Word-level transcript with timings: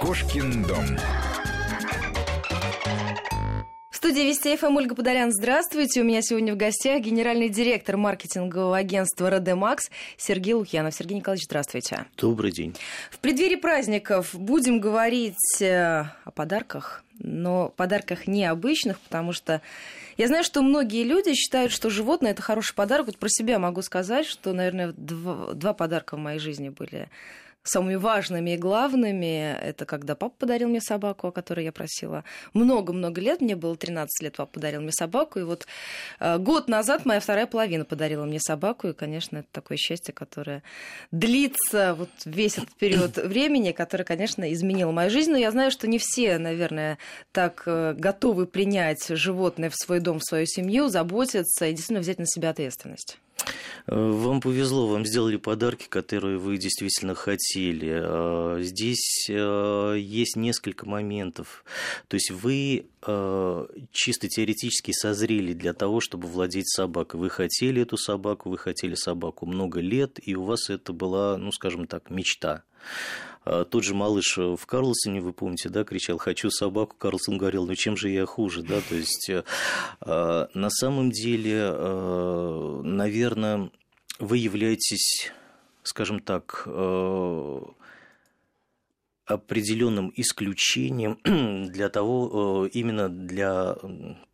Кошкин 0.00 0.64
дом. 0.64 0.84
В 3.90 3.96
студии 3.96 4.22
Вести 4.22 4.56
ФМ 4.56 4.76
Ольга 4.76 4.94
Подолян. 4.94 5.32
Здравствуйте. 5.32 6.02
У 6.02 6.04
меня 6.04 6.20
сегодня 6.20 6.52
в 6.52 6.56
гостях 6.56 7.00
генеральный 7.00 7.48
директор 7.48 7.96
маркетингового 7.96 8.76
агентства 8.76 9.30
«Родемакс» 9.30 9.90
Сергей 10.16 10.54
Лукьянов. 10.54 10.94
Сергей 10.94 11.16
Николаевич, 11.16 11.46
здравствуйте. 11.46 12.04
Добрый 12.16 12.52
день. 12.52 12.76
В 13.10 13.18
преддверии 13.18 13.56
праздников 13.56 14.34
будем 14.34 14.80
говорить 14.80 15.62
э, 15.62 16.04
о 16.24 16.30
подарках, 16.30 17.02
но 17.18 17.72
подарках 17.76 18.26
необычных, 18.26 19.00
потому 19.00 19.32
что 19.32 19.62
я 20.16 20.26
знаю, 20.26 20.44
что 20.44 20.62
многие 20.62 21.04
люди 21.04 21.34
считают, 21.34 21.72
что 21.72 21.88
животное 21.88 22.32
это 22.32 22.42
хороший 22.42 22.74
подарок. 22.74 23.06
Вот 23.06 23.18
про 23.18 23.28
себя 23.28 23.58
могу 23.58 23.80
сказать, 23.82 24.26
что, 24.26 24.52
наверное, 24.52 24.92
два, 24.96 25.54
два 25.54 25.72
подарка 25.72 26.16
в 26.16 26.20
моей 26.20 26.38
жизни 26.38 26.68
были 26.68 27.08
самыми 27.64 27.96
важными 27.96 28.50
и 28.50 28.56
главными, 28.56 29.56
это 29.60 29.86
когда 29.86 30.14
папа 30.14 30.34
подарил 30.38 30.68
мне 30.68 30.80
собаку, 30.80 31.28
о 31.28 31.32
которой 31.32 31.64
я 31.64 31.72
просила. 31.72 32.24
Много-много 32.52 33.20
лет, 33.20 33.40
мне 33.40 33.56
было 33.56 33.74
13 33.74 34.22
лет, 34.22 34.36
папа 34.36 34.52
подарил 34.52 34.82
мне 34.82 34.92
собаку, 34.92 35.38
и 35.38 35.42
вот 35.42 35.66
э, 36.20 36.38
год 36.38 36.68
назад 36.68 37.06
моя 37.06 37.20
вторая 37.20 37.46
половина 37.46 37.84
подарила 37.86 38.24
мне 38.26 38.38
собаку, 38.38 38.88
и, 38.88 38.92
конечно, 38.92 39.38
это 39.38 39.48
такое 39.50 39.78
счастье, 39.78 40.12
которое 40.12 40.62
длится 41.10 41.94
вот 41.94 42.10
весь 42.26 42.58
этот 42.58 42.74
период 42.74 43.16
времени, 43.24 43.72
которое, 43.72 44.04
конечно, 44.04 44.52
изменило 44.52 44.92
мою 44.92 45.10
жизнь, 45.10 45.30
но 45.30 45.38
я 45.38 45.50
знаю, 45.50 45.70
что 45.70 45.88
не 45.88 45.98
все, 45.98 46.38
наверное, 46.38 46.98
так 47.32 47.62
э, 47.64 47.94
готовы 47.96 48.46
принять 48.46 49.08
животное 49.08 49.70
в 49.70 49.76
свой 49.76 50.00
дом, 50.00 50.18
в 50.18 50.24
свою 50.24 50.44
семью, 50.44 50.88
заботиться 50.88 51.64
и 51.66 51.70
действительно 51.70 52.00
взять 52.00 52.18
на 52.18 52.26
себя 52.26 52.50
ответственность. 52.50 53.18
Э, 53.86 53.94
вам 53.94 54.40
повезло, 54.40 54.86
вам 54.86 55.04
сделали 55.04 55.36
подарки, 55.36 55.86
которые 55.88 56.38
вы 56.38 56.56
действительно 56.56 57.14
хотели. 57.14 57.92
Э, 57.92 58.62
здесь 58.62 59.26
э, 59.28 59.96
есть 59.98 60.36
несколько 60.36 60.86
моментов. 60.86 61.64
То 62.08 62.14
есть 62.14 62.30
вы 62.30 62.86
чисто 63.04 64.28
теоретически 64.28 64.92
созрели 64.92 65.52
для 65.52 65.72
того, 65.72 66.00
чтобы 66.00 66.28
владеть 66.28 66.68
собакой. 66.68 67.20
Вы 67.20 67.30
хотели 67.30 67.82
эту 67.82 67.96
собаку, 67.96 68.50
вы 68.50 68.58
хотели 68.58 68.94
собаку 68.94 69.46
много 69.46 69.80
лет, 69.80 70.18
и 70.22 70.34
у 70.34 70.44
вас 70.44 70.70
это 70.70 70.92
была, 70.92 71.36
ну, 71.36 71.52
скажем 71.52 71.86
так, 71.86 72.10
мечта. 72.10 72.64
А 73.44 73.64
тот 73.64 73.84
же 73.84 73.94
малыш 73.94 74.38
в 74.38 74.66
Карлсоне, 74.66 75.20
вы 75.20 75.32
помните, 75.32 75.68
да, 75.68 75.84
кричал 75.84 76.16
«хочу 76.18 76.50
собаку», 76.50 76.96
Карлсон 76.96 77.36
говорил 77.36 77.66
«ну 77.66 77.74
чем 77.74 77.96
же 77.96 78.08
я 78.08 78.24
хуже», 78.24 78.62
да, 78.62 78.80
то 78.88 78.94
есть 78.94 79.28
э, 79.28 79.44
а, 80.00 80.48
на 80.54 80.70
самом 80.70 81.10
деле, 81.10 81.60
э, 81.60 82.80
наверное, 82.84 83.70
вы 84.18 84.38
являетесь, 84.38 85.30
скажем 85.82 86.20
так, 86.20 86.62
э, 86.66 87.60
определенным 89.34 90.12
исключением 90.16 91.18
для 91.70 91.88
того, 91.88 92.66
именно 92.66 93.08
для 93.08 93.76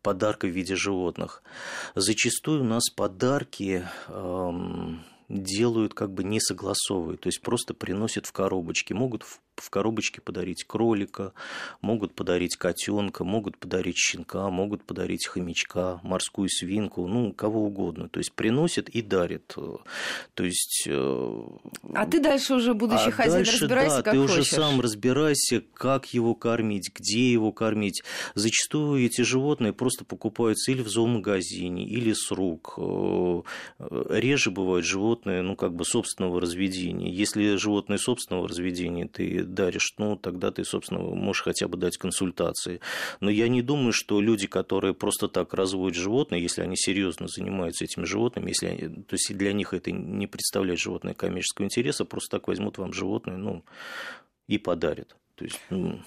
подарка 0.01 0.47
в 0.47 0.51
виде 0.51 0.75
животных. 0.75 1.43
Зачастую 1.95 2.61
у 2.61 2.65
нас 2.65 2.89
подарки 2.89 3.85
эм, 4.07 5.03
делают 5.29 5.93
как 5.93 6.11
бы 6.11 6.23
не 6.23 6.39
согласовывают, 6.39 7.21
то 7.21 7.27
есть 7.27 7.41
просто 7.41 7.73
приносят 7.73 8.25
в 8.25 8.31
коробочке, 8.31 8.93
могут 8.93 9.23
в 9.61 9.69
коробочке 9.69 10.21
подарить 10.21 10.63
кролика, 10.65 11.33
могут 11.81 12.13
подарить 12.13 12.55
котенка, 12.55 13.23
могут 13.23 13.57
подарить 13.57 13.97
щенка, 13.97 14.49
могут 14.49 14.83
подарить 14.83 15.27
хомячка, 15.27 15.99
морскую 16.03 16.49
свинку, 16.49 17.07
ну, 17.07 17.31
кого 17.33 17.65
угодно. 17.65 18.09
То 18.09 18.19
есть 18.19 18.33
приносят 18.33 18.89
и 18.89 19.01
дарят. 19.01 19.55
То 20.33 20.43
есть... 20.43 20.85
Э, 20.87 21.43
а 21.93 22.05
ты 22.05 22.19
дальше 22.19 22.55
уже, 22.55 22.73
будущий 22.73 23.09
а 23.09 23.11
хозяин, 23.11 23.45
дальше, 23.45 23.63
разбирайся, 23.63 23.97
да, 23.97 24.03
как 24.03 24.13
ты 24.13 24.19
хочешь. 24.19 24.37
уже 24.37 24.43
сам 24.43 24.81
разбирайся, 24.81 25.63
как 25.73 26.07
его 26.13 26.35
кормить, 26.35 26.91
где 26.93 27.31
его 27.31 27.51
кормить. 27.51 28.03
Зачастую 28.35 29.05
эти 29.05 29.21
животные 29.21 29.73
просто 29.73 30.05
покупаются 30.05 30.71
или 30.71 30.81
в 30.81 30.89
зоомагазине, 30.89 31.85
или 31.85 32.13
с 32.13 32.31
рук. 32.31 32.75
Э, 32.77 33.41
реже 34.09 34.51
бывают 34.51 34.85
животные, 34.85 35.41
ну, 35.41 35.55
как 35.55 35.73
бы 35.73 35.85
собственного 35.85 36.41
разведения. 36.41 37.11
Если 37.11 37.55
животные 37.55 37.99
собственного 37.99 38.47
разведения, 38.47 39.07
ты 39.07 39.43
даришь, 39.53 39.93
ну, 39.97 40.15
тогда 40.15 40.51
ты, 40.51 40.63
собственно, 40.63 41.01
можешь 41.01 41.43
хотя 41.43 41.67
бы 41.67 41.77
дать 41.77 41.97
консультации. 41.97 42.79
Но 43.19 43.29
я 43.29 43.47
не 43.47 43.61
думаю, 43.61 43.93
что 43.93 44.21
люди, 44.21 44.47
которые 44.47 44.93
просто 44.93 45.27
так 45.27 45.53
разводят 45.53 45.97
животные, 45.97 46.41
если 46.41 46.61
они 46.61 46.75
серьезно 46.75 47.27
занимаются 47.27 47.85
этими 47.85 48.05
животными, 48.05 48.49
если 48.49 48.67
они, 48.67 49.03
то 49.03 49.13
есть 49.13 49.35
для 49.35 49.53
них 49.53 49.73
это 49.73 49.91
не 49.91 50.27
представляет 50.27 50.79
животное 50.79 51.13
коммерческого 51.13 51.65
интереса, 51.65 52.05
просто 52.05 52.37
так 52.37 52.47
возьмут 52.47 52.77
вам 52.77 52.93
животное, 52.93 53.37
ну, 53.37 53.63
и 54.47 54.57
подарят. 54.57 55.15
То 55.35 55.45
есть, 55.45 55.59
ну, 55.69 56.01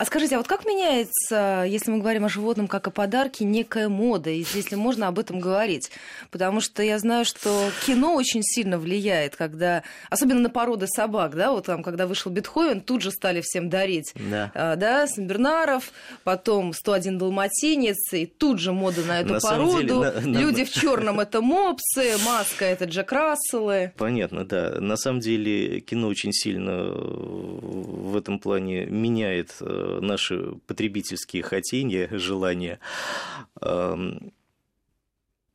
а 0.00 0.06
скажите, 0.06 0.36
а 0.36 0.38
вот 0.38 0.48
как 0.48 0.64
меняется, 0.64 1.66
если 1.68 1.90
мы 1.90 1.98
говорим 1.98 2.24
о 2.24 2.30
животном 2.30 2.68
как 2.68 2.86
о 2.88 2.90
подарке, 2.90 3.44
некая 3.44 3.90
мода, 3.90 4.30
если 4.30 4.74
можно 4.74 5.08
об 5.08 5.18
этом 5.18 5.40
говорить? 5.40 5.90
Потому 6.30 6.62
что 6.62 6.82
я 6.82 6.98
знаю, 6.98 7.26
что 7.26 7.68
кино 7.84 8.14
очень 8.14 8.42
сильно 8.42 8.78
влияет, 8.78 9.36
когда, 9.36 9.82
особенно 10.08 10.40
на 10.40 10.48
породы 10.48 10.86
собак, 10.86 11.36
да, 11.36 11.50
вот 11.50 11.66
там, 11.66 11.82
когда 11.82 12.06
вышел 12.06 12.32
Бетховен, 12.32 12.80
тут 12.80 13.02
же 13.02 13.10
стали 13.10 13.42
всем 13.42 13.68
дарить, 13.68 14.14
да, 14.14 14.50
а, 14.54 14.76
да 14.76 15.06
Сенбернаров, 15.06 15.92
потом 16.24 16.72
101 16.72 17.18
Далматинец, 17.18 18.14
и 18.14 18.24
тут 18.24 18.58
же 18.58 18.72
мода 18.72 19.02
на 19.02 19.20
эту 19.20 19.34
на 19.34 19.40
породу. 19.40 19.82
Деле, 19.82 20.12
на, 20.12 20.38
Люди 20.38 20.60
на... 20.60 20.64
в 20.64 20.70
черном 20.70 21.20
это 21.20 21.42
мопсы, 21.42 22.16
маска 22.24 22.64
это 22.64 22.86
Джек 22.86 23.12
Расселы. 23.12 23.92
Понятно, 23.98 24.46
да. 24.46 24.80
На 24.80 24.96
самом 24.96 25.20
деле 25.20 25.80
кино 25.80 26.08
очень 26.08 26.32
сильно 26.32 26.90
в 26.90 28.16
этом 28.16 28.38
плане 28.38 28.86
меняет 28.86 29.54
э, 29.60 29.89
наши 30.00 30.52
потребительские 30.66 31.42
хотения, 31.42 32.08
желания. 32.12 32.78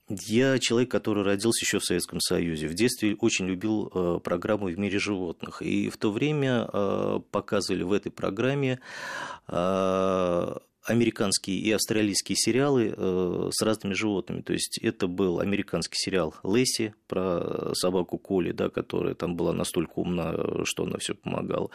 Я 0.07 0.59
человек, 0.59 0.91
который 0.91 1.23
родился 1.23 1.66
еще 1.66 1.79
в 1.79 1.85
Советском 1.85 2.19
Союзе. 2.19 2.68
В 2.68 2.75
детстве 2.75 3.16
очень 3.16 3.47
любил 3.47 3.91
э, 3.91 4.19
программу 4.23 4.68
«В 4.68 4.78
мире 4.78 5.00
животных». 5.00 5.63
И 5.63 5.90
в 5.90 5.97
то 5.97 6.12
время 6.12 6.69
э, 6.72 7.19
показывали 7.31 7.81
в 7.81 7.91
этой 7.91 8.12
программе 8.12 8.79
э, 9.47 10.56
американские 10.85 11.57
и 11.57 11.72
австралийские 11.72 12.35
сериалы 12.35 12.94
э, 12.96 13.50
с 13.51 13.62
разными 13.63 13.94
животными. 13.94 14.41
То 14.41 14.53
есть 14.53 14.78
это 14.81 15.07
был 15.07 15.40
американский 15.40 15.97
сериал 15.97 16.35
Лесси 16.44 16.94
про 17.07 17.73
собаку 17.73 18.18
Коли, 18.18 18.51
да, 18.51 18.69
которая 18.69 19.16
там 19.16 19.35
была 19.35 19.53
настолько 19.53 20.00
умна, 20.00 20.34
что 20.63 20.84
она 20.84 20.97
все 21.00 21.16
помогала 21.16 21.69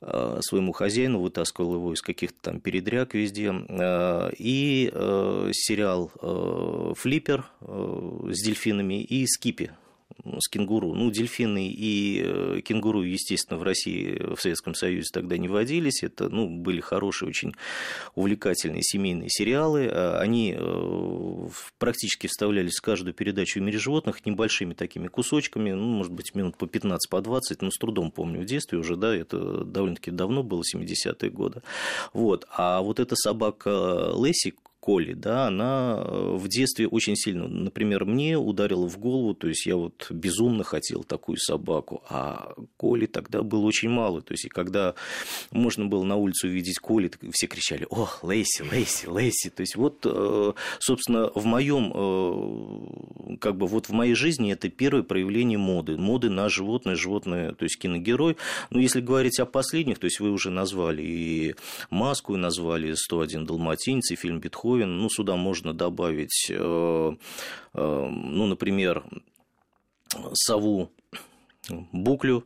э, 0.00 0.40
своему 0.42 0.72
хозяину, 0.72 1.20
вытаскивала 1.20 1.76
его 1.76 1.94
из 1.94 2.02
каких-то 2.02 2.36
там 2.40 2.60
передряг 2.60 3.14
везде. 3.14 3.52
Э, 3.68 4.30
и 4.36 4.90
сериал 5.52 6.12
Флиппер 6.96 7.46
с 7.60 8.44
дельфинами 8.44 9.02
и 9.02 9.26
Скипи 9.26 9.70
с 10.24 10.48
кенгуру. 10.48 10.94
Ну, 10.94 11.10
дельфины 11.10 11.68
и 11.68 12.22
э, 12.24 12.60
кенгуру, 12.64 13.02
естественно, 13.02 13.58
в 13.58 13.62
России, 13.62 14.18
в 14.34 14.40
Советском 14.40 14.74
Союзе 14.74 15.08
тогда 15.12 15.36
не 15.36 15.48
водились. 15.48 16.02
Это, 16.02 16.28
ну, 16.28 16.48
были 16.48 16.80
хорошие, 16.80 17.28
очень 17.28 17.54
увлекательные 18.14 18.82
семейные 18.82 19.28
сериалы. 19.30 19.88
А 19.90 20.18
они 20.20 20.54
э, 20.58 21.48
практически 21.78 22.26
вставлялись 22.26 22.76
в 22.76 22.82
каждую 22.82 23.14
передачу 23.14 23.60
в 23.60 23.62
мире 23.62 23.78
животных 23.78 24.24
небольшими 24.26 24.74
такими 24.74 25.08
кусочками, 25.08 25.72
ну, 25.72 25.84
может 25.84 26.12
быть, 26.12 26.34
минут 26.34 26.56
по 26.56 26.66
15, 26.66 27.08
по 27.10 27.20
20, 27.20 27.62
но 27.62 27.70
с 27.70 27.78
трудом 27.78 28.10
помню 28.10 28.40
в 28.40 28.44
детстве 28.44 28.78
уже, 28.78 28.96
да, 28.96 29.14
это 29.14 29.64
довольно-таки 29.64 30.10
давно 30.10 30.42
было, 30.42 30.62
70-е 30.62 31.30
годы. 31.30 31.62
Вот. 32.12 32.46
А 32.50 32.80
вот 32.80 33.00
эта 33.00 33.14
собака 33.16 34.12
Лесси, 34.16 34.54
Коли, 34.88 35.12
да, 35.12 35.48
она 35.48 36.02
э, 36.02 36.36
в 36.38 36.48
детстве 36.48 36.88
очень 36.88 37.14
сильно, 37.14 37.46
например, 37.46 38.06
мне 38.06 38.38
ударила 38.38 38.88
в 38.88 38.98
голову, 38.98 39.34
то 39.34 39.46
есть 39.46 39.66
я 39.66 39.76
вот 39.76 40.06
безумно 40.08 40.64
хотел 40.64 41.04
такую 41.04 41.36
собаку, 41.36 42.02
а 42.08 42.54
Коли 42.78 43.04
тогда 43.04 43.42
было 43.42 43.66
очень 43.66 43.90
мало, 43.90 44.22
то 44.22 44.32
есть 44.32 44.46
и 44.46 44.48
когда 44.48 44.94
можно 45.50 45.84
было 45.84 46.04
на 46.04 46.16
улице 46.16 46.46
увидеть 46.46 46.78
Коли, 46.78 47.10
все 47.32 47.48
кричали, 47.48 47.86
о, 47.90 48.08
Лейси, 48.22 48.62
Лейси, 48.62 49.08
Лейси, 49.08 49.50
то 49.50 49.60
есть 49.60 49.76
вот, 49.76 50.06
э, 50.06 50.52
собственно, 50.78 51.30
в 51.34 51.44
моем, 51.44 51.92
э, 51.94 53.36
как 53.40 53.58
бы 53.58 53.66
вот 53.66 53.90
в 53.90 53.92
моей 53.92 54.14
жизни 54.14 54.54
это 54.54 54.70
первое 54.70 55.02
проявление 55.02 55.58
моды, 55.58 55.98
моды 55.98 56.30
на 56.30 56.48
животное, 56.48 56.94
животное, 56.94 57.52
то 57.52 57.64
есть 57.64 57.78
киногерой, 57.78 58.38
но 58.70 58.80
если 58.80 59.02
говорить 59.02 59.38
о 59.38 59.44
последних, 59.44 59.98
то 59.98 60.06
есть 60.06 60.18
вы 60.18 60.30
уже 60.30 60.48
назвали 60.48 61.02
и 61.02 61.54
Маску, 61.90 62.36
и 62.36 62.38
назвали 62.38 62.94
101 62.94 63.44
Далматинец, 63.44 64.10
и 64.12 64.16
фильм 64.16 64.40
Бетховен, 64.40 64.77
Бетховен. 64.78 64.98
Ну, 64.98 65.08
сюда 65.10 65.36
можно 65.36 65.74
добавить, 65.74 66.50
э, 66.50 66.54
э, 66.54 68.06
ну, 68.08 68.46
например, 68.46 69.04
сову 70.32 70.90
Буклю 71.92 72.44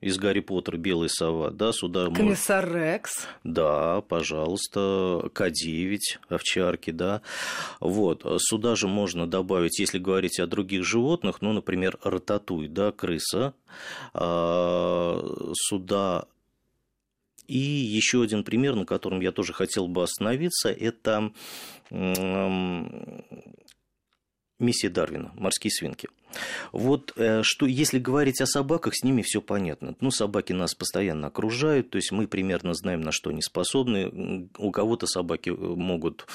из 0.00 0.16
Гарри 0.16 0.40
Поттера 0.40 0.78
«Белая 0.78 1.08
сова», 1.08 1.50
да, 1.50 1.72
сюда... 1.72 2.10
Комиссар 2.10 2.64
может... 2.64 2.82
Рекс. 2.82 3.28
Да, 3.44 4.00
пожалуйста, 4.00 5.28
К-9, 5.34 5.98
овчарки, 6.30 6.90
да. 6.90 7.20
Вот, 7.80 8.24
сюда 8.38 8.76
же 8.76 8.88
можно 8.88 9.26
добавить, 9.26 9.78
если 9.78 9.98
говорить 9.98 10.40
о 10.40 10.46
других 10.46 10.84
животных, 10.84 11.42
ну, 11.42 11.52
например, 11.52 11.98
рататуй, 12.02 12.68
да, 12.68 12.92
крыса. 12.92 13.52
А, 14.14 15.22
сюда 15.54 16.24
И 17.50 17.58
еще 17.58 18.22
один 18.22 18.44
пример, 18.44 18.76
на 18.76 18.86
котором 18.86 19.20
я 19.20 19.32
тоже 19.32 19.52
хотел 19.52 19.88
бы 19.88 20.04
остановиться, 20.04 20.70
это 20.70 21.32
миссия 24.60 24.88
Дарвина, 24.88 25.32
морские 25.34 25.72
свинки. 25.72 26.08
Вот 26.70 27.12
э, 27.16 27.42
что, 27.42 27.66
если 27.66 27.98
говорить 27.98 28.40
о 28.40 28.46
собаках, 28.46 28.94
с 28.94 29.02
ними 29.02 29.22
все 29.22 29.40
понятно. 29.42 29.96
Ну, 30.00 30.12
собаки 30.12 30.52
нас 30.52 30.74
постоянно 30.74 31.26
окружают, 31.26 31.90
то 31.90 31.96
есть 31.96 32.12
мы 32.12 32.28
примерно 32.28 32.72
знаем, 32.74 33.00
на 33.00 33.10
что 33.10 33.30
они 33.30 33.42
способны. 33.42 34.48
У 34.56 34.70
кого-то 34.70 35.06
собаки 35.06 35.48
э, 35.48 35.52
могут, 35.52 36.26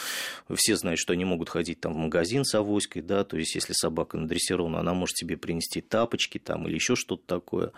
все 0.54 0.76
знают, 0.76 1.00
что 1.00 1.14
они 1.14 1.24
могут 1.24 1.48
ходить 1.50 1.80
там 1.80 1.94
в 1.94 1.98
магазин 1.98 2.44
с 2.44 2.56
авоськой, 2.56 3.04
да, 3.04 3.24
то 3.24 3.38
есть 3.38 3.56
если 3.56 3.72
собака 3.72 4.18
надрессирована, 4.18 4.80
она 4.80 4.94
может 4.94 5.16
себе 5.16 5.38
принести 5.38 5.80
тапочки 5.80 6.40
там 6.40 6.68
или 6.68 6.74
еще 6.74 6.96
что-то 6.98 7.24
такое. 7.26 7.72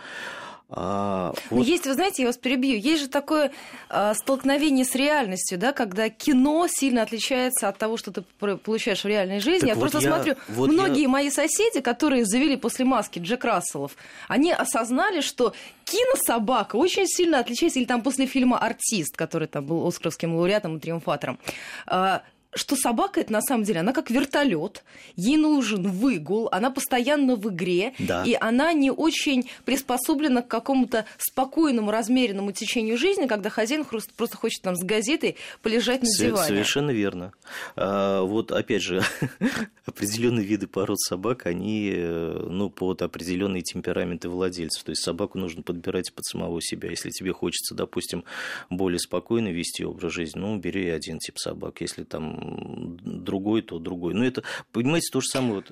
А, 0.70 1.34
вот... 1.50 1.66
Есть, 1.66 1.86
вы 1.86 1.94
знаете, 1.94 2.24
я 2.24 2.28
вас 2.28 2.38
перебью, 2.38 2.78
есть 2.78 3.04
же 3.04 3.08
такое 3.08 3.52
а, 3.90 4.14
столкновение 4.14 4.84
с 4.84 4.96
реальностью, 4.96 5.58
да, 5.58 5.72
когда 5.72 6.10
кино 6.10 6.68
сильно 6.70 7.04
отличается 7.04 7.70
от 7.70 7.78
того, 7.78 7.96
что 7.96 8.12
ты 8.12 8.22
получаешь 8.22 9.04
в 9.04 9.08
реальной 9.08 9.40
жизни. 9.40 9.68
Так 9.68 9.70
я 9.70 9.76
вот 9.76 9.82
просто 9.92 10.00
я, 10.00 10.14
смотрю, 10.14 10.36
вот 10.50 10.70
многие 10.70 11.04
я... 11.04 11.08
мои 11.10 11.30
соседи, 11.30 11.80
которые 11.80 12.26
завели 12.26 12.58
после 12.58 12.84
маски 12.84 13.20
Джек 13.20 13.46
Расселов, 13.46 13.96
они 14.28 14.52
осознали, 14.52 15.22
что 15.22 15.54
кинособака 15.86 16.76
очень 16.76 17.08
сильно 17.08 17.40
отличается, 17.40 17.80
или 17.80 17.86
там 17.86 18.02
после 18.02 18.26
фильма 18.26 18.58
«Артист», 18.58 19.16
который 19.16 19.48
там 19.48 19.66
был 19.66 19.88
оскаровским 19.88 20.36
лауреатом 20.36 20.78
и 20.78 20.80
триумфатором, 20.82 21.40
а, 21.86 22.24
что 22.56 22.76
собака 22.76 23.22
это 23.22 23.32
на 23.34 23.42
самом 23.42 23.64
деле, 23.64 23.82
она 23.82 23.94
как 23.94 24.10
вертолет, 24.10 24.84
ей 25.16 25.38
нужен 25.38 25.90
выгул, 25.90 26.50
она 26.52 26.72
постоянно 26.72 27.36
в 27.36 27.50
игре, 27.50 27.94
да. 28.00 28.24
и 28.24 28.36
она 28.40 28.74
не 28.74 28.92
очень 28.92 29.50
приспособлена 29.66 30.42
к 30.42 30.48
какому-то 30.48 31.06
спокойному, 31.18 31.92
размеренному 31.92 32.52
течению 32.52 32.98
жизни, 32.98 33.28
когда 33.28 33.50
хозяин 33.50 33.86
просто 33.86 34.38
хочет 34.38 34.62
там 34.62 34.76
с 34.76 34.84
газетой 34.84 35.36
полежать 35.62 36.04
на 36.04 36.10
диване. 36.10 36.48
Совершенно 36.48 36.92
верно. 36.92 37.34
А, 37.76 38.22
вот 38.24 38.52
опять 38.52 38.82
же, 38.82 39.04
определенные 39.86 40.46
виды 40.46 40.68
пород 40.68 41.00
собак, 41.00 41.46
они 41.46 41.92
э, 41.94 42.48
ну, 42.50 42.70
под 42.70 43.02
определенные 43.02 43.62
темпераменты 43.62 44.30
владельцев. 44.30 44.84
То 44.84 44.92
есть 44.92 45.04
собаку 45.04 45.38
нужно 45.38 45.64
подбирать 45.64 46.14
под 46.14 46.26
самого 46.26 46.62
себя. 46.62 46.90
Если 46.90 47.10
тебе 47.10 47.34
хочется, 47.34 47.76
допустим, 47.76 48.24
более 48.70 49.00
спокойно 49.00 49.50
вести 49.50 49.84
образ 49.84 50.14
жизни, 50.14 50.40
ну, 50.40 50.58
бери 50.58 50.90
один 50.90 51.20
тип 51.20 51.38
собак. 51.38 51.82
Если 51.82 52.04
там 52.04 52.47
другой, 52.48 53.62
то 53.62 53.80
другой. 53.80 54.14
Но 54.14 54.26
это, 54.26 54.44
понимаете, 54.72 55.10
то 55.12 55.22
же 55.22 55.28
самое 55.28 55.56
вот 55.56 55.72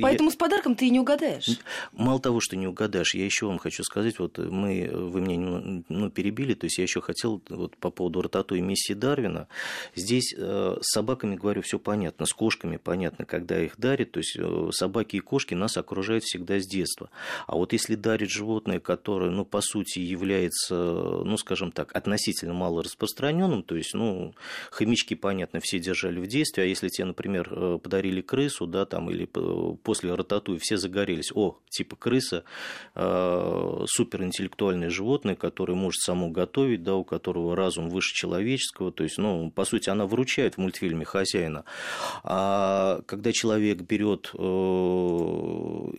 Поэтому 0.00 0.28
я... 0.28 0.32
с 0.32 0.36
подарком 0.36 0.74
ты 0.74 0.86
и 0.86 0.90
не 0.90 1.00
угадаешь. 1.00 1.58
Мало 1.92 2.20
того, 2.20 2.40
что 2.40 2.56
не 2.56 2.66
угадаешь, 2.66 3.14
я 3.14 3.24
еще 3.24 3.46
вам 3.46 3.58
хочу 3.58 3.82
сказать, 3.82 4.18
вот 4.18 4.38
мы, 4.38 4.90
вы 4.92 5.20
меня 5.20 5.82
ну, 5.88 6.10
перебили, 6.10 6.54
то 6.54 6.66
есть 6.66 6.78
я 6.78 6.84
еще 6.84 7.00
хотел 7.00 7.42
вот 7.48 7.76
по 7.76 7.90
поводу 7.90 8.22
ротату 8.22 8.54
и 8.54 8.60
миссии 8.60 8.92
Дарвина. 8.92 9.48
Здесь 9.94 10.34
э, 10.36 10.76
с 10.80 10.92
собаками, 10.92 11.36
говорю, 11.36 11.62
все 11.62 11.78
понятно, 11.78 12.26
с 12.26 12.32
кошками 12.32 12.76
понятно, 12.76 13.24
когда 13.24 13.60
их 13.60 13.78
дарят, 13.78 14.12
то 14.12 14.18
есть 14.18 14.36
э, 14.38 14.68
собаки 14.72 15.16
и 15.16 15.20
кошки 15.20 15.54
нас 15.54 15.76
окружают 15.76 16.24
всегда 16.24 16.58
с 16.58 16.66
детства. 16.66 17.10
А 17.46 17.56
вот 17.56 17.72
если 17.72 17.94
дарит 17.94 18.30
животное, 18.30 18.80
которое, 18.80 19.30
ну, 19.30 19.44
по 19.44 19.60
сути, 19.60 19.98
является, 19.98 20.74
ну, 20.74 21.36
скажем 21.36 21.72
так, 21.72 21.94
относительно 21.94 22.54
мало 22.54 22.82
распространенным, 22.82 23.62
то 23.62 23.76
есть, 23.76 23.94
ну, 23.94 24.34
хомячки, 24.70 25.14
понятно, 25.14 25.60
все 25.60 25.78
держали 25.78 26.20
в 26.20 26.26
детстве, 26.26 26.64
а 26.64 26.66
если 26.66 26.88
тебе, 26.88 27.06
например, 27.06 27.78
подарили 27.78 28.20
крысу, 28.20 28.66
да, 28.66 28.86
там, 28.86 29.10
или 29.10 29.26
после 29.74 30.14
рататуи 30.14 30.58
все 30.58 30.76
загорелись. 30.76 31.30
О, 31.34 31.58
типа 31.68 31.96
крыса, 31.96 32.44
э, 32.94 33.84
суперинтеллектуальное 33.86 34.90
животное, 34.90 35.34
которое 35.34 35.74
может 35.74 36.00
само 36.00 36.30
готовить, 36.30 36.82
да, 36.82 36.94
у 36.94 37.04
которого 37.04 37.56
разум 37.56 37.88
выше 37.88 38.14
человеческого. 38.14 38.92
То 38.92 39.04
есть, 39.04 39.18
ну, 39.18 39.50
по 39.50 39.64
сути, 39.64 39.90
она 39.90 40.06
выручает 40.06 40.54
в 40.54 40.58
мультфильме 40.58 41.04
хозяина. 41.04 41.64
А 42.22 43.02
когда 43.06 43.32
человек 43.32 43.82
берет 43.82 44.30
э, 44.34 44.38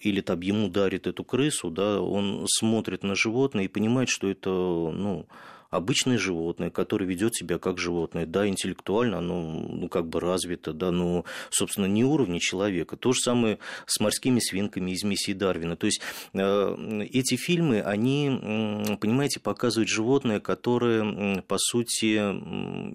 или 0.02 0.22
там 0.22 0.42
ему 0.42 0.70
дарит 0.70 1.08
эту 1.08 1.24
крысу, 1.24 1.70
да, 1.70 2.02
он 2.02 2.46
смотрит 2.48 3.04
на 3.04 3.16
животное 3.16 3.66
и 3.66 3.68
понимает, 3.68 4.10
что 4.10 4.30
это, 4.30 4.50
ну, 4.50 5.28
обычное 5.78 6.18
животное, 6.18 6.70
которое 6.70 7.06
ведет 7.06 7.36
себя 7.36 7.58
как 7.58 7.78
животное. 7.78 8.26
Да, 8.26 8.48
интеллектуально 8.48 9.20
оно 9.20 9.42
ну, 9.42 9.90
как 9.90 10.08
бы 10.08 10.20
развито, 10.20 10.74
да, 10.74 10.92
но, 10.92 11.26
собственно, 11.50 11.86
не 11.86 12.04
уровня 12.04 12.40
человека. 12.40 12.98
То 12.98 13.14
же 13.14 13.20
самое 13.22 13.60
с 13.86 14.00
морскими 14.00 14.40
свинками 14.40 14.92
из 14.92 15.04
миссии 15.04 15.34
Дарвина. 15.34 15.76
То 15.76 15.86
есть 15.86 16.02
э, 16.34 17.06
эти 17.12 17.36
фильмы, 17.36 17.82
они, 17.82 18.98
понимаете, 19.00 19.40
показывают 19.40 19.90
животное, 19.90 20.40
которое, 20.40 21.42
по 21.42 21.58
сути, 21.58 22.16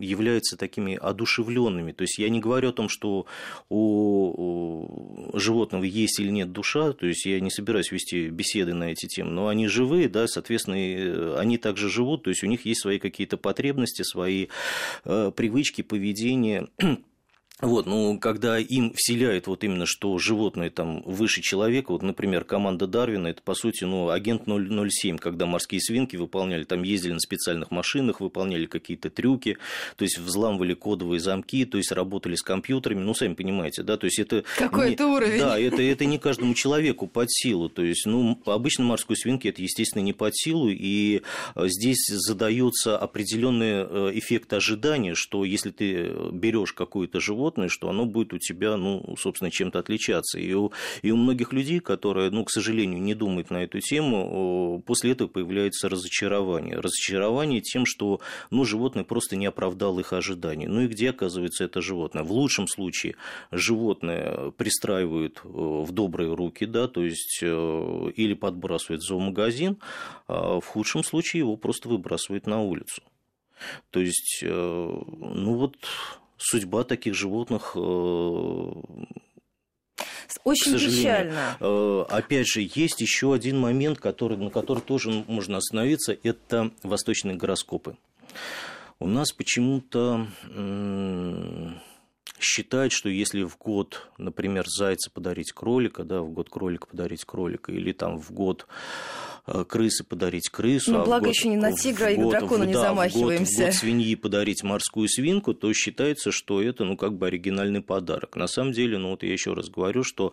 является 0.03 0.57
такими 0.57 0.95
одушевленными. 0.95 1.93
То 1.93 2.03
есть 2.03 2.19
я 2.19 2.29
не 2.29 2.41
говорю 2.41 2.71
о 2.71 2.73
том, 2.73 2.89
что 2.89 3.27
у 3.69 5.31
животного 5.35 5.85
есть 5.85 6.21
или 6.21 6.31
нет 6.31 6.53
душа, 6.53 6.93
то 6.93 7.07
есть 7.07 7.27
я 7.27 7.41
не 7.41 7.51
собираюсь 7.51 7.91
вести 7.93 8.29
беседы 8.29 8.75
на 8.75 8.85
эти 8.85 9.07
темы, 9.07 9.31
но 9.31 9.49
они 9.49 9.69
живые, 9.69 10.09
да, 10.09 10.27
соответственно, 10.27 11.39
они 11.39 11.59
также 11.59 11.89
живут, 11.89 12.25
то 12.25 12.31
есть 12.31 12.43
у 12.43 12.47
них 12.47 12.65
есть 12.65 12.72
свои 12.75 12.99
какие-то 12.99 13.37
потребности, 13.37 14.03
свои 14.03 14.49
э, 15.05 15.33
привычки, 15.35 15.83
поведение. 15.83 16.69
Вот, 17.63 17.87
ну, 17.87 18.19
когда 18.19 18.59
им 18.59 18.93
вселяют 18.93 19.47
вот 19.47 19.63
именно, 19.63 19.87
что 19.87 20.19
животное 20.19 20.69
там 20.69 21.01
выше 21.03 21.43
человека, 21.43 21.93
вот, 21.93 22.03
например, 22.03 22.43
команда 22.43 22.89
Дарвина, 22.89 23.29
это, 23.29 23.41
по 23.41 23.55
сути, 23.55 23.85
ну, 23.85 24.11
агент 24.11 24.43
007, 24.47 25.17
когда 25.17 25.47
морские 25.47 25.81
свинки 25.81 26.17
выполняли, 26.17 26.65
там 26.65 26.83
ездили 26.83 27.13
на 27.13 27.21
специальных 27.21 27.71
машинах, 27.71 28.21
выполняли 28.21 28.67
какие-то 28.67 29.11
трюки, 29.11 29.59
то 29.97 30.03
есть 30.03 30.19
взламывали 30.19 30.75
кодовые 30.75 31.21
замки, 31.21 31.65
то 31.65 31.79
есть 31.79 31.93
работали 31.93 32.35
с 32.35 32.43
компьютерами, 32.43 32.99
ну, 32.99 33.15
сами 33.15 33.35
понимаете, 33.35 33.85
да, 33.85 33.97
то 33.97 34.07
есть 34.07 34.19
это... 34.19 34.43
Какой 34.59 34.89
не, 34.89 34.95
это 34.95 35.07
уровень? 35.07 35.39
Да, 35.39 35.57
это, 35.57 35.81
это 35.83 36.05
не 36.05 36.19
каждому 36.19 36.55
человеку 36.55 37.07
под 37.07 37.31
силу, 37.31 37.69
то 37.69 37.83
есть, 37.85 38.07
ну, 38.07 38.41
обычно 38.45 38.85
морской 38.87 39.17
свинке 39.17 39.51
это, 39.51 39.63
естественно, 39.63 40.03
не 40.03 40.13
под 40.13 40.37
силу, 40.37 40.69
и 40.69 41.23
э, 41.55 41.69
здесь 41.69 42.09
задается 42.09 42.99
определенный 42.99 43.87
э, 43.89 44.11
эффект 44.15 44.53
ожидания, 44.53 45.15
что 45.15 45.45
если 45.45 45.71
ты 45.71 46.11
берешь 46.33 46.73
какое-то 46.73 47.21
животное, 47.21 47.52
животное, 47.53 47.69
что 47.69 47.89
оно 47.89 48.07
будет 48.07 48.33
у 48.33 48.39
тебя, 48.39 48.77
ну, 48.77 49.17
собственно, 49.19 49.51
чем-то 49.51 49.79
отличаться. 49.79 50.39
И 50.39 50.53
у, 50.55 50.73
и 51.03 51.11
у 51.11 51.17
многих 51.17 51.53
людей, 51.53 51.81
которые, 51.81 52.31
ну, 52.31 52.45
к 52.45 52.51
сожалению, 52.51 53.01
не 53.01 53.15
думают 53.15 53.51
на 53.51 53.65
эту 53.65 53.81
тему, 53.81 54.83
после 54.87 55.13
этого 55.13 55.29
появляется 55.29 55.89
разочарование. 55.89 56.77
Разочарование 56.77 57.61
тем, 57.61 57.85
что, 57.87 58.21
ну, 58.51 58.65
животное 58.65 59.05
просто 59.05 59.37
не 59.37 59.47
оправдало 59.47 60.01
их 60.01 60.13
ожиданий. 60.13 60.67
Ну 60.67 60.83
и 60.83 60.89
где 60.89 61.11
оказывается 61.11 61.65
это 61.65 61.81
животное? 61.81 62.23
В 62.23 62.33
лучшем 62.33 62.67
случае 62.69 63.15
животное 63.51 64.51
пристраивают 64.51 65.41
э, 65.45 65.49
в 65.49 65.93
добрые 65.93 66.35
руки, 66.35 66.67
да, 66.67 66.89
то 66.89 67.05
есть 67.05 67.41
э, 67.43 68.13
или 68.17 68.35
подбрасывают 68.35 69.03
в 69.03 69.07
зоомагазин, 69.07 69.77
а 70.29 70.61
в 70.61 70.67
худшем 70.67 71.05
случае 71.05 71.41
его 71.41 71.57
просто 71.57 71.89
выбрасывают 71.89 72.47
на 72.47 72.63
улицу. 72.63 73.03
То 73.91 74.01
есть, 74.01 74.41
э, 74.43 74.49
ну 74.49 75.55
вот 75.55 75.77
судьба 76.43 76.85
таких 76.85 77.15
животных 77.15 77.73
э, 77.77 77.79
очень 80.45 80.79
печально. 80.79 81.57
Э, 81.61 82.05
опять 82.09 82.49
же, 82.49 82.63
есть 82.63 83.01
еще 83.01 83.33
один 83.33 83.59
момент, 83.59 83.99
который, 83.99 84.37
на 84.37 84.51
который 84.51 84.81
тоже 84.81 85.25
можно 85.29 85.59
остановиться, 85.59 86.17
это 86.23 86.73
восточные 86.83 87.37
гороскопы. 87.37 87.97
У 88.99 89.07
нас 89.07 89.33
почему-то 89.33 90.27
считают, 92.43 92.93
что 92.93 93.09
если 93.09 93.43
в 93.43 93.57
год, 93.57 94.11
например, 94.19 94.67
зайца 94.69 95.11
подарить 95.11 95.53
кролика, 95.53 96.05
да, 96.05 96.21
в 96.21 96.31
год 96.31 96.51
кролика 96.51 96.87
подарить 96.87 97.25
кролика, 97.25 97.73
или 97.73 97.93
там 97.93 98.19
в 98.19 98.33
год 98.33 98.67
Э, 99.45 99.65
крысы 99.65 100.05
подарить 100.05 100.49
крысу. 100.51 100.93
Ну, 100.93 101.01
а 101.01 101.05
благо 101.05 101.27
год, 101.27 101.35
еще 101.35 101.49
не 101.49 101.57
на 101.57 101.73
тигра 101.73 102.13
и 102.13 102.17
на 102.17 102.31
дракона 102.31 102.63
в, 102.63 102.67
не 102.69 102.75
да, 102.75 102.83
замахиваемся. 102.83 103.53
В 103.53 103.57
год, 103.57 103.65
в 103.65 103.67
год 103.67 103.75
свиньи 103.75 104.15
подарить 104.15 104.63
морскую 104.63 105.09
свинку, 105.09 105.53
то 105.53 105.73
считается, 105.73 106.31
что 106.31 106.63
это, 106.63 106.85
ну, 106.85 106.97
как 106.97 107.19
бы 107.19 107.27
оригинальный 107.27 107.83
подарок. 107.83 108.37
На 108.37 108.47
самом 108.47 108.71
деле, 108.71 108.99
ну, 108.99 109.11
вот 109.11 109.25
я 109.25 109.33
еще 109.33 109.53
раз 109.53 109.69
говорю, 109.69 110.05
что 110.05 110.33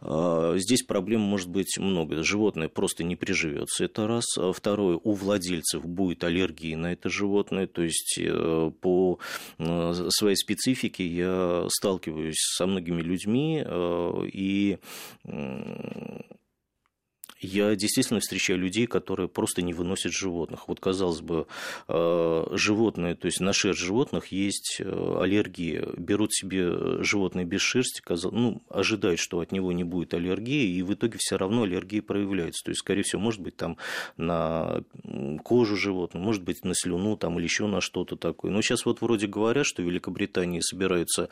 э, 0.00 0.54
здесь 0.56 0.82
проблем 0.82 1.20
может 1.20 1.48
быть 1.48 1.78
много. 1.78 2.24
Животное 2.24 2.68
просто 2.68 3.04
не 3.04 3.14
приживется, 3.14 3.84
это 3.84 4.08
раз. 4.08 4.24
А 4.36 4.52
второе, 4.52 4.98
у 5.04 5.12
владельцев 5.12 5.86
будет 5.86 6.24
аллергия 6.24 6.76
на 6.76 6.92
это 6.92 7.08
животное, 7.08 7.68
то 7.68 7.82
есть 7.82 8.18
э, 8.18 8.72
по 8.80 9.20
э, 9.58 10.08
своей 10.08 10.36
специфике 10.36 11.06
я 11.06 11.28
сталкиваюсь 11.68 12.38
со 12.56 12.66
многими 12.66 13.02
людьми, 13.02 13.62
э, 13.64 14.12
и 14.32 14.78
Я 17.40 17.76
действительно 17.76 18.20
встречаю 18.20 18.58
людей, 18.58 18.86
которые 18.86 19.28
просто 19.28 19.62
не 19.62 19.72
выносят 19.72 20.12
животных. 20.12 20.66
Вот, 20.66 20.80
казалось 20.80 21.20
бы, 21.20 21.46
э, 21.86 22.46
животные, 22.52 23.14
то 23.14 23.26
есть 23.26 23.40
на 23.40 23.52
шерсть 23.52 23.80
животных 23.80 24.28
есть 24.28 24.78
э, 24.80 25.18
аллергия. 25.20 25.86
Берут 25.96 26.32
себе 26.34 27.02
животное 27.02 27.44
без 27.44 27.60
шерсти, 27.60 28.02
ну, 28.32 28.62
ожидают, 28.68 29.20
что 29.20 29.40
от 29.40 29.52
него 29.52 29.70
не 29.72 29.84
будет 29.84 30.14
аллергии, 30.14 30.76
и 30.76 30.82
в 30.82 30.94
итоге 30.94 31.18
все 31.18 31.36
равно 31.36 31.62
аллергия 31.62 32.02
проявляется. 32.02 32.64
То 32.64 32.70
есть, 32.70 32.80
скорее 32.80 33.02
всего, 33.02 33.22
может 33.22 33.40
быть, 33.40 33.56
там 33.56 33.76
на 34.16 34.82
кожу 35.44 35.76
животного, 35.76 36.24
может 36.24 36.42
быть, 36.42 36.64
на 36.64 36.74
слюну 36.74 37.16
там, 37.16 37.38
или 37.38 37.44
еще 37.44 37.66
на 37.66 37.80
что-то 37.80 38.16
такое. 38.16 38.50
Но 38.50 38.62
сейчас 38.62 38.84
вот 38.84 39.00
вроде 39.00 39.28
говорят, 39.28 39.66
что 39.66 39.82
в 39.82 39.86
Великобритании 39.86 40.60
собираются 40.60 41.28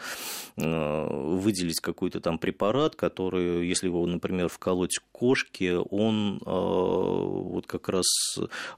э, 0.57 1.07
выделить 1.37 1.81
какой-то 1.81 2.21
там 2.21 2.39
препарат, 2.39 2.95
который, 2.95 3.67
если 3.67 3.87
его, 3.87 4.07
например, 4.07 4.49
вколоть 4.49 4.99
кошке, 5.11 5.79
он 5.97 6.39
э, 6.39 6.51
вот 6.51 7.67
как 7.67 7.89
раз 7.89 8.07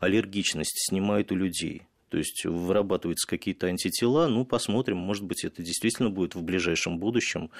аллергичность 0.00 0.88
снимает 0.88 1.32
у 1.32 1.36
людей 1.36 1.87
то 2.08 2.18
есть 2.18 2.44
вырабатываются 2.44 3.28
какие-то 3.28 3.66
антитела, 3.66 4.26
ну, 4.26 4.44
посмотрим, 4.44 4.96
может 4.96 5.24
быть, 5.24 5.44
это 5.44 5.62
действительно 5.62 6.10
будет 6.10 6.34
в 6.34 6.42
ближайшем 6.42 6.98
будущем, 6.98 7.50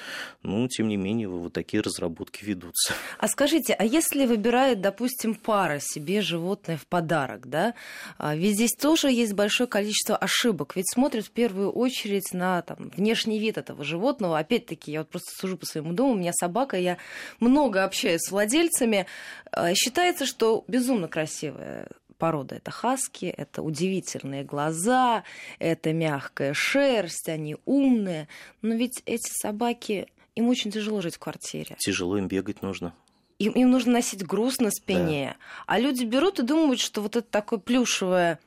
но, 0.42 0.66
тем 0.68 0.88
не 0.88 0.96
менее, 0.96 1.28
вот 1.28 1.52
такие 1.52 1.82
разработки 1.82 2.44
ведутся. 2.44 2.94
А 3.18 3.28
скажите, 3.28 3.74
а 3.74 3.84
если 3.84 4.26
выбирает, 4.26 4.80
допустим, 4.80 5.34
пара 5.34 5.78
себе 5.80 6.22
животное 6.22 6.76
в 6.76 6.86
подарок, 6.86 7.48
да, 7.48 7.74
а 8.16 8.34
ведь 8.34 8.54
здесь 8.54 8.72
тоже 8.72 9.10
есть 9.10 9.34
большое 9.34 9.68
количество 9.68 10.16
ошибок, 10.16 10.76
ведь 10.76 10.90
смотрят 10.90 11.26
в 11.26 11.30
первую 11.30 11.70
очередь 11.70 12.32
на 12.32 12.62
там, 12.62 12.90
внешний 12.96 13.38
вид 13.38 13.58
этого 13.58 13.84
животного, 13.84 14.38
опять-таки, 14.38 14.92
я 14.92 15.00
вот 15.00 15.10
просто 15.10 15.30
сужу 15.38 15.56
по 15.56 15.66
своему 15.66 15.92
дому, 15.92 16.12
у 16.12 16.16
меня 16.16 16.32
собака, 16.32 16.78
я 16.78 16.98
много 17.40 17.84
общаюсь 17.84 18.22
с 18.22 18.30
владельцами, 18.30 19.06
а, 19.52 19.74
считается, 19.74 20.26
что 20.26 20.64
безумно 20.68 21.08
красивая 21.08 21.88
порода. 22.18 22.56
Это 22.56 22.70
хаски, 22.70 23.26
это 23.26 23.62
удивительные 23.62 24.44
глаза, 24.44 25.24
это 25.58 25.92
мягкая 25.92 26.52
шерсть, 26.52 27.28
они 27.28 27.56
умные. 27.64 28.28
Но 28.60 28.74
ведь 28.74 29.02
эти 29.06 29.30
собаки, 29.30 30.08
им 30.34 30.48
очень 30.48 30.70
тяжело 30.70 31.00
жить 31.00 31.16
в 31.16 31.18
квартире. 31.18 31.76
Тяжело 31.78 32.18
им 32.18 32.28
бегать 32.28 32.62
нужно. 32.62 32.92
Им, 33.38 33.52
им 33.52 33.70
нужно 33.70 33.92
носить 33.92 34.26
груз 34.26 34.58
на 34.58 34.70
спине. 34.70 35.36
Да. 35.38 35.74
А 35.74 35.78
люди 35.78 36.04
берут 36.04 36.40
и 36.40 36.42
думают, 36.42 36.80
что 36.80 37.00
вот 37.00 37.16
это 37.16 37.26
такое 37.28 37.58
плюшевое 37.58 38.38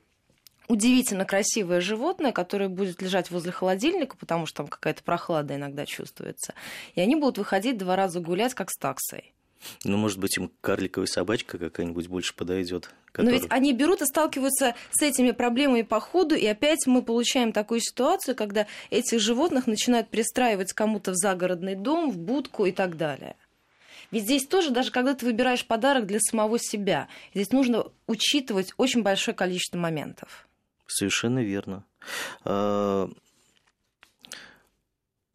удивительно 0.71 1.25
красивое 1.25 1.81
животное, 1.81 2.31
которое 2.31 2.69
будет 2.69 3.01
лежать 3.01 3.29
возле 3.29 3.51
холодильника, 3.51 4.15
потому 4.15 4.45
что 4.45 4.57
там 4.57 4.67
какая-то 4.67 5.03
прохлада 5.03 5.55
иногда 5.55 5.85
чувствуется. 5.85 6.53
И 6.95 7.01
они 7.01 7.15
будут 7.15 7.37
выходить 7.37 7.77
два 7.77 7.97
раза 7.97 8.21
гулять, 8.21 8.53
как 8.53 8.71
с 8.71 8.77
таксой. 8.77 9.33
Ну, 9.83 9.97
может 9.97 10.19
быть, 10.19 10.37
им 10.37 10.51
карликовая 10.61 11.07
собачка 11.07 11.57
какая-нибудь 11.57 12.07
больше 12.07 12.35
подойдет. 12.35 12.89
Которая... 13.11 13.33
Но 13.33 13.41
ведь 13.41 13.51
они 13.51 13.73
берут 13.73 14.01
и 14.01 14.05
сталкиваются 14.05 14.75
с 14.91 15.01
этими 15.01 15.31
проблемами 15.31 15.81
по 15.81 15.99
ходу, 15.99 16.35
и 16.35 16.45
опять 16.45 16.87
мы 16.87 17.01
получаем 17.01 17.51
такую 17.51 17.81
ситуацию, 17.81 18.35
когда 18.35 18.67
этих 18.89 19.19
животных 19.19 19.67
начинают 19.67 20.09
пристраивать 20.09 20.73
кому-то 20.73 21.11
в 21.11 21.15
загородный 21.15 21.75
дом, 21.75 22.11
в 22.11 22.17
будку 22.17 22.65
и 22.65 22.71
так 22.71 22.97
далее. 22.97 23.35
Ведь 24.11 24.23
здесь 24.23 24.45
тоже, 24.45 24.71
даже 24.71 24.91
когда 24.91 25.13
ты 25.13 25.25
выбираешь 25.25 25.65
подарок 25.65 26.05
для 26.05 26.19
самого 26.19 26.59
себя, 26.59 27.07
здесь 27.33 27.51
нужно 27.51 27.85
учитывать 28.07 28.73
очень 28.77 29.03
большое 29.03 29.35
количество 29.35 29.77
моментов. 29.77 30.47
Совершенно 30.85 31.39
верно. 31.39 31.85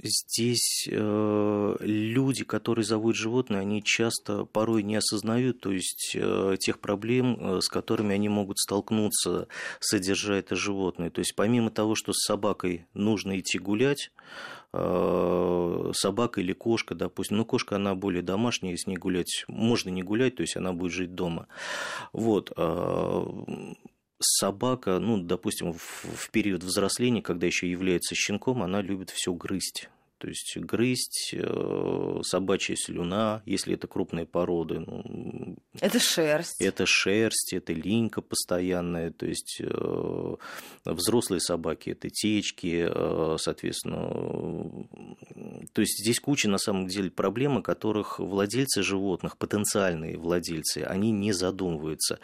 Здесь 0.06 0.88
э, 0.90 1.76
люди, 1.80 2.44
которые 2.44 2.84
зовут 2.84 3.16
животные, 3.16 3.60
они 3.60 3.82
часто 3.82 4.44
порой 4.44 4.82
не 4.82 4.96
осознают, 4.96 5.60
то 5.60 5.72
есть 5.72 6.12
э, 6.14 6.56
тех 6.58 6.78
проблем, 6.78 7.36
э, 7.38 7.60
с 7.60 7.68
которыми 7.68 8.14
они 8.14 8.28
могут 8.28 8.58
столкнуться, 8.58 9.48
содержа 9.80 10.34
это 10.34 10.54
животное. 10.54 11.10
То 11.10 11.20
есть 11.20 11.34
помимо 11.34 11.70
того, 11.70 11.94
что 11.94 12.12
с 12.12 12.24
собакой 12.24 12.86
нужно 12.94 13.38
идти 13.38 13.58
гулять, 13.58 14.12
э, 14.72 15.92
собака 15.94 16.40
или 16.40 16.52
кошка, 16.52 16.94
допустим, 16.94 17.38
ну 17.38 17.44
кошка 17.44 17.76
она 17.76 17.94
более 17.94 18.22
домашняя, 18.22 18.76
с 18.76 18.86
ней 18.86 18.96
гулять 18.96 19.44
можно 19.48 19.90
не 19.90 20.02
гулять, 20.02 20.36
то 20.36 20.42
есть 20.42 20.56
она 20.56 20.72
будет 20.72 20.92
жить 20.92 21.14
дома. 21.14 21.48
Вот. 22.12 22.52
Э, 22.56 23.26
собака, 24.18 24.98
ну, 24.98 25.18
допустим, 25.18 25.72
в 25.72 26.30
период 26.30 26.62
взросления, 26.62 27.22
когда 27.22 27.46
еще 27.46 27.70
является 27.70 28.14
щенком, 28.14 28.62
она 28.62 28.80
любит 28.80 29.10
все 29.10 29.32
грызть. 29.32 29.88
То 30.18 30.28
есть 30.28 30.56
грызть, 30.56 31.34
э, 31.34 32.20
собачья 32.22 32.74
слюна, 32.74 33.42
если 33.44 33.74
это 33.74 33.86
крупные 33.86 34.24
породы. 34.24 34.80
Ну, 34.80 35.56
это 35.78 36.00
шерсть. 36.00 36.60
Это 36.60 36.84
шерсть, 36.86 37.52
это 37.52 37.74
линька 37.74 38.22
постоянная. 38.22 39.10
То 39.10 39.26
есть 39.26 39.60
э, 39.60 40.36
взрослые 40.86 41.40
собаки 41.40 41.90
это 41.90 42.08
течки, 42.08 42.86
э, 42.88 43.36
соответственно. 43.38 44.88
То 45.74 45.82
есть 45.82 46.02
здесь 46.02 46.18
куча 46.18 46.48
на 46.48 46.58
самом 46.58 46.86
деле 46.86 47.10
проблем, 47.10 47.58
о 47.58 47.62
которых 47.62 48.18
владельцы 48.18 48.82
животных, 48.82 49.36
потенциальные 49.36 50.16
владельцы, 50.16 50.78
они 50.78 51.10
не 51.10 51.32
задумываются. 51.32 52.20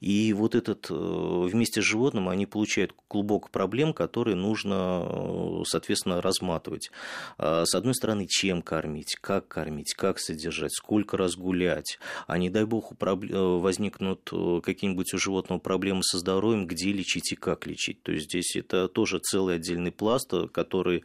И 0.00 0.32
вот 0.32 0.56
этот 0.56 0.90
вместе 0.90 1.80
с 1.80 1.84
животным 1.84 2.28
они 2.28 2.46
получают 2.46 2.92
клубок 3.06 3.50
проблем, 3.50 3.92
которые 3.92 4.34
нужно, 4.34 5.62
соответственно, 5.64 6.20
разматывать. 6.20 6.90
А, 7.38 7.64
с 7.64 7.74
одной 7.74 7.94
стороны, 7.94 8.26
чем 8.28 8.62
кормить, 8.62 9.16
как 9.20 9.48
кормить, 9.48 9.94
как 9.94 10.18
содержать, 10.18 10.72
сколько 10.72 11.16
раз 11.16 11.36
гулять, 11.36 11.98
а 12.26 12.38
не 12.38 12.50
дай 12.50 12.64
бог 12.64 12.92
э, 12.92 13.14
возникнут 13.34 14.28
э, 14.32 14.60
какие-нибудь 14.62 15.14
у 15.14 15.18
животного 15.18 15.58
проблемы 15.58 16.02
со 16.02 16.18
здоровьем, 16.18 16.66
где 16.66 16.92
лечить 16.92 17.32
и 17.32 17.36
как 17.36 17.66
лечить. 17.66 18.02
То 18.02 18.12
есть 18.12 18.26
здесь 18.26 18.56
это 18.56 18.88
тоже 18.88 19.18
целый 19.18 19.56
отдельный 19.56 19.92
пласт, 19.92 20.32
который 20.52 21.04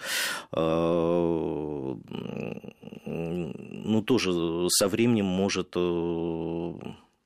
а, 0.51 1.97
ну, 3.05 4.01
тоже 4.01 4.67
со 4.69 4.87
временем 4.87 5.25
может 5.25 5.73
э, 5.75 6.73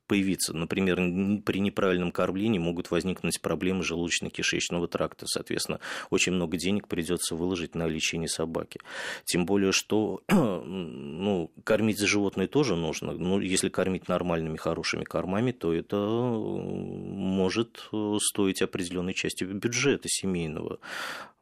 появиться. 0.05 0.53
Например, 0.53 0.95
при 1.41 1.59
неправильном 1.59 2.11
кормлении 2.11 2.59
могут 2.59 2.91
возникнуть 2.91 3.41
проблемы 3.41 3.83
желудочно-кишечного 3.83 4.87
тракта. 4.87 5.25
Соответственно, 5.27 5.79
очень 6.09 6.33
много 6.33 6.57
денег 6.57 6.87
придется 6.87 7.35
выложить 7.35 7.75
на 7.75 7.87
лечение 7.87 8.29
собаки. 8.29 8.79
Тем 9.25 9.45
более, 9.45 9.71
что 9.71 10.21
ну, 10.29 11.51
кормить 11.63 11.99
животное 11.99 12.47
тоже 12.47 12.75
нужно. 12.75 13.13
Ну, 13.13 13.39
если 13.39 13.69
кормить 13.69 14.07
нормальными, 14.07 14.57
хорошими 14.57 15.03
кормами, 15.03 15.51
то 15.51 15.73
это 15.73 15.97
может 15.97 17.89
стоить 18.19 18.61
определенной 18.61 19.13
части 19.13 19.43
бюджета 19.43 20.07
семейного. 20.07 20.79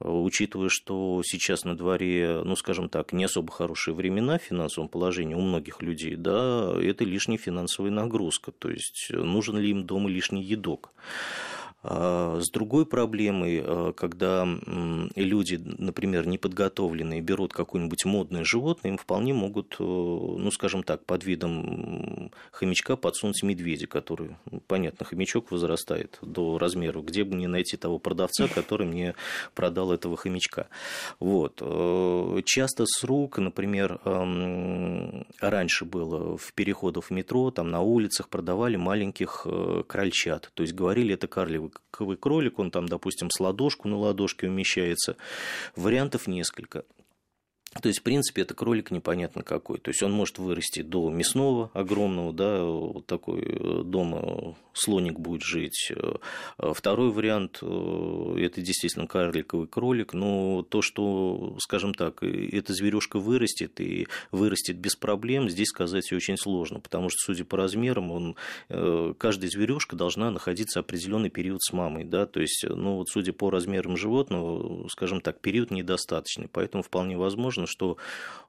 Учитывая, 0.04 0.70
что 0.70 1.22
сейчас 1.26 1.64
на 1.64 1.78
дворе, 1.78 2.42
ну, 2.44 2.56
скажем 2.58 2.90
так, 2.90 3.14
не 3.14 3.24
особо 3.24 3.54
хорошие 3.54 3.94
времена 3.94 4.38
в 4.38 4.44
финансовом 4.44 4.90
положении 4.90 5.34
у 5.34 5.42
многих 5.42 5.82
людей, 5.82 6.16
да, 6.18 6.74
это 6.82 7.06
лишняя 7.06 7.38
финансовая 7.38 7.92
нагрузка 7.92 8.52
то 8.52 8.70
есть 8.70 9.08
нужен 9.12 9.58
ли 9.58 9.70
им 9.70 9.86
дома 9.86 10.10
лишний 10.10 10.44
едок. 10.44 10.92
А, 11.84 12.40
с 12.40 12.50
другой 12.50 12.86
проблемой, 12.86 13.62
а, 13.64 13.92
когда 13.92 14.48
люди, 15.16 15.56
например, 15.56 16.28
неподготовленные, 16.28 17.22
берут 17.22 17.54
какое-нибудь 17.54 18.06
модное 18.06 18.46
животное, 18.46 18.92
им 18.92 18.98
вполне 18.98 19.34
могут, 19.34 19.76
э, 19.80 19.84
ну, 19.84 20.50
скажем 20.52 20.84
так, 20.84 21.06
под 21.06 21.26
видом 21.26 22.32
хомячка 22.52 22.96
подсунуть 22.96 23.44
медведя, 23.44 23.88
который, 23.88 24.38
ну, 24.50 24.62
понятно, 24.66 25.06
хомячок 25.06 25.52
возрастает 25.52 26.20
до 26.22 26.58
размеров, 26.58 27.06
где 27.06 27.26
бы 27.26 27.36
мне 27.36 27.48
найти 27.48 27.76
того 27.76 28.00
продавца, 28.00 28.48
который 28.48 28.88
мне 28.88 29.16
продал 29.54 29.92
этого 29.92 30.16
хомячка. 30.16 30.68
Вот. 31.20 31.58
Э, 31.62 32.42
часто 32.46 32.86
с 32.86 33.04
рук, 33.04 33.40
например, 33.40 34.00
раньше 35.40 35.86
было 35.86 36.38
в 36.38 36.54
переходах 36.54 37.06
в 37.06 37.12
метро, 37.12 37.52
там 37.52 37.72
на 37.72 37.82
улицах 37.82 38.30
продавали 38.30 38.78
маленьких 38.78 39.42
э, 39.46 39.84
крольчат, 39.86 40.52
то 40.54 40.64
есть 40.64 40.74
говорили, 40.74 41.14
это 41.14 41.28
карлевый 41.28 41.73
кролик, 41.92 42.60
он 42.60 42.72
там, 42.72 42.88
допустим, 42.88 43.30
с 43.30 43.40
ладошку 43.40 43.88
на 43.88 43.98
ладошке 43.98 44.48
умещается. 44.48 45.16
Вариантов 45.76 46.28
несколько. 46.28 46.86
То 47.82 47.88
есть, 47.88 48.00
в 48.00 48.04
принципе, 48.04 48.44
это 48.44 48.54
кролик 48.54 48.92
непонятно 48.92 49.44
какой. 49.44 49.80
То 49.80 49.90
есть, 49.90 50.04
он 50.04 50.12
может 50.12 50.38
вырасти 50.38 50.82
до 50.82 51.10
мясного 51.10 51.72
огромного, 51.74 52.32
да, 52.32 52.64
вот 52.64 53.06
такой 53.08 53.42
э, 53.42 53.84
дома 53.84 54.56
слоник 54.74 55.20
будет 55.20 55.42
жить. 55.42 55.92
Э, 55.96 56.74
второй 56.74 57.12
вариант 57.12 57.60
э,– 57.62 58.36
это 58.40 58.62
действительно 58.62 59.08
карликовый 59.08 59.68
кролик, 59.68 60.14
но 60.14 60.62
то, 60.64 60.82
что, 60.82 61.58
скажем 61.60 61.94
так, 61.94 62.22
эта 62.22 62.74
зверюшка 62.74 63.20
вырастет 63.20 63.82
и 63.82 64.08
вырастет 64.32 64.78
без 64.78 64.96
проблем, 64.96 65.50
здесь 65.50 65.70
сказать 65.70 66.12
очень 66.14 66.38
сложно, 66.38 66.80
потому 66.80 67.10
что, 67.10 67.18
судя 67.26 67.46
по 67.46 67.58
размерам, 67.58 68.12
он, 68.12 68.36
каждая 69.18 69.50
зверюшка 69.50 69.96
должна 69.96 70.32
находиться 70.32 70.80
определенный 70.80 71.30
период 71.30 71.62
с 71.64 71.74
мамой, 71.74 72.04
да, 72.04 72.26
то 72.26 72.40
есть, 72.40 72.66
ну, 72.68 72.98
вот 72.98 73.10
судя 73.10 73.34
по 73.34 73.50
размерам 73.50 73.98
животного, 73.98 74.88
скажем 74.90 75.22
так, 75.22 75.40
период 75.40 75.72
недостаточный, 75.72 76.48
поэтому 76.52 76.84
вполне 76.84 77.18
возможно, 77.18 77.63
возможно, 77.64 77.68
что 77.68 77.98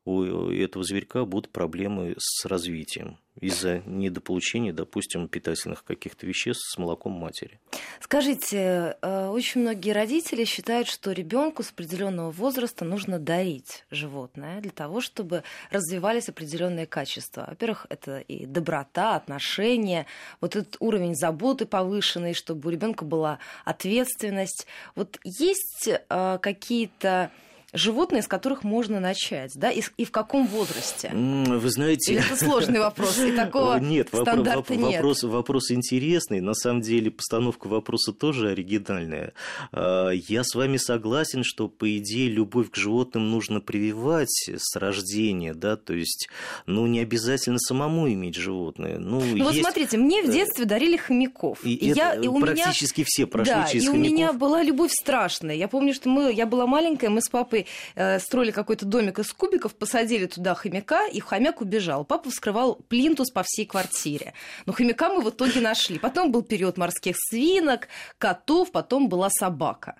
у 0.05 0.51
этого 0.51 0.85
зверька 0.85 1.25
будут 1.25 1.51
проблемы 1.51 2.15
с 2.19 2.45
развитием 2.45 3.17
из-за 3.41 3.81
недополучения, 3.87 4.73
допустим, 4.73 5.29
питательных 5.29 5.83
каких-то 5.83 6.27
веществ 6.27 6.71
с 6.71 6.79
молоком 6.79 7.13
матери. 7.13 7.59
Скажите, 8.01 8.97
э, 9.01 9.29
очень 9.29 9.63
многие 9.63 9.93
родители 9.93 10.45
считают, 10.45 10.89
что 10.89 11.13
ребенку 11.13 11.63
с 11.63 11.71
определенного 11.71 12.31
возраста 12.31 12.85
нужно 12.85 13.19
дарить 13.19 13.85
животное 13.91 14.61
для 14.61 14.71
того, 14.71 15.01
чтобы 15.01 15.43
развивались 15.71 16.29
определенные 16.29 16.87
качества. 16.87 17.47
Во-первых, 17.49 17.87
это 17.89 18.19
и 18.19 18.45
доброта, 18.47 19.17
отношения, 19.17 20.07
вот 20.41 20.55
этот 20.55 20.77
уровень 20.81 21.15
заботы 21.17 21.65
повышенный, 21.65 22.35
чтобы 22.35 22.69
у 22.69 22.71
ребенка 22.71 23.05
была 23.07 23.39
ответственность. 23.65 24.67
Вот 24.95 25.19
есть 25.25 25.89
э, 25.89 26.39
какие-то 26.41 27.31
животные, 27.75 28.23
с 28.23 28.29
которых 28.29 28.63
можно 28.63 29.01
начать, 29.01 29.53
да, 29.57 29.71
и, 29.71 29.83
и 29.97 30.05
в 30.05 30.11
каком 30.11 30.47
возрасте? 30.47 31.11
Вы 31.13 31.69
знаете... 31.71 32.15
Или 32.15 32.25
это 32.25 32.37
сложный 32.37 32.79
вопрос, 32.79 33.19
и 33.19 33.33
такого 33.33 33.79
нет, 33.81 34.09
стандарта 34.09 34.57
вопрос, 34.57 34.79
нет. 34.79 35.03
Вопрос, 35.03 35.23
вопрос 35.25 35.71
интересный, 35.73 36.41
на 36.41 36.55
самом 36.55 36.81
деле 36.81 37.11
постановка 37.11 37.67
вопроса 37.67 38.13
тоже 38.13 38.51
оригинальная. 38.51 39.33
А, 39.73 40.11
я 40.11 40.45
с 40.45 40.55
вами 40.55 40.77
согласен, 40.77 41.43
что, 41.43 41.69
по 41.69 41.99
идее, 41.99 42.29
любовь 42.29 42.71
к 42.71 42.77
животным 42.77 43.31
нужно 43.31 43.61
прививать 43.61 44.49
с 44.49 44.77
рождения, 44.77 45.53
да, 45.53 45.77
то 45.77 45.95
есть, 45.95 46.29
ну, 46.67 46.87
не 46.87 47.01
обязательно 47.01 47.59
самому 47.59 48.11
иметь 48.13 48.37
животное. 48.37 48.99
Ну, 48.99 49.21
ну 49.21 49.25
есть... 49.25 49.43
вот 49.43 49.55
смотрите, 49.57 49.99
мне 49.99 50.23
в 50.23 50.31
детстве 50.31 50.65
дарили 50.65 50.97
хомяков. 50.97 51.59
И, 51.65 51.75
и, 51.75 51.93
я, 51.93 52.15
и 52.15 52.29
у 52.29 52.39
практически 52.39 53.01
меня... 53.01 53.07
все 53.09 53.27
прошли 53.27 53.55
да, 53.55 53.67
через 53.67 53.85
и 53.85 53.87
хомяков. 53.89 54.11
у 54.11 54.15
меня 54.15 54.33
была 54.33 54.63
любовь 54.63 54.93
страшная. 54.93 55.57
Я 55.57 55.67
помню, 55.67 55.93
что 55.93 56.09
мы, 56.09 56.33
я 56.33 56.47
была 56.47 56.67
маленькая, 56.67 57.09
мы 57.09 57.21
с 57.21 57.29
папой 57.29 57.64
э, 57.95 58.19
строили 58.19 58.51
какой-то 58.51 58.87
домик 58.87 59.19
из 59.19 59.33
кубиков, 59.33 59.75
посадили 59.75 60.27
туда 60.27 60.55
хомяка, 60.55 61.07
и 61.07 61.21
хомяк 61.21 61.61
убежал. 61.61 62.05
Папа 62.05 62.31
вскрывал 62.31 62.77
плинтус 62.89 63.31
по 63.31 63.43
всей 63.45 63.67
квартире. 63.67 64.35
Но 64.67 64.73
хомяка 64.73 65.09
мы 65.09 65.23
в 65.23 65.31
итоге 65.31 65.61
нашли. 65.61 65.99
Потом 65.99 66.33
был 66.33 66.43
период 66.43 66.77
морских 66.77 67.17
свинок, 67.19 67.89
котов, 68.19 68.73
потом 68.73 69.09
была 69.09 69.31
собака. 69.31 69.97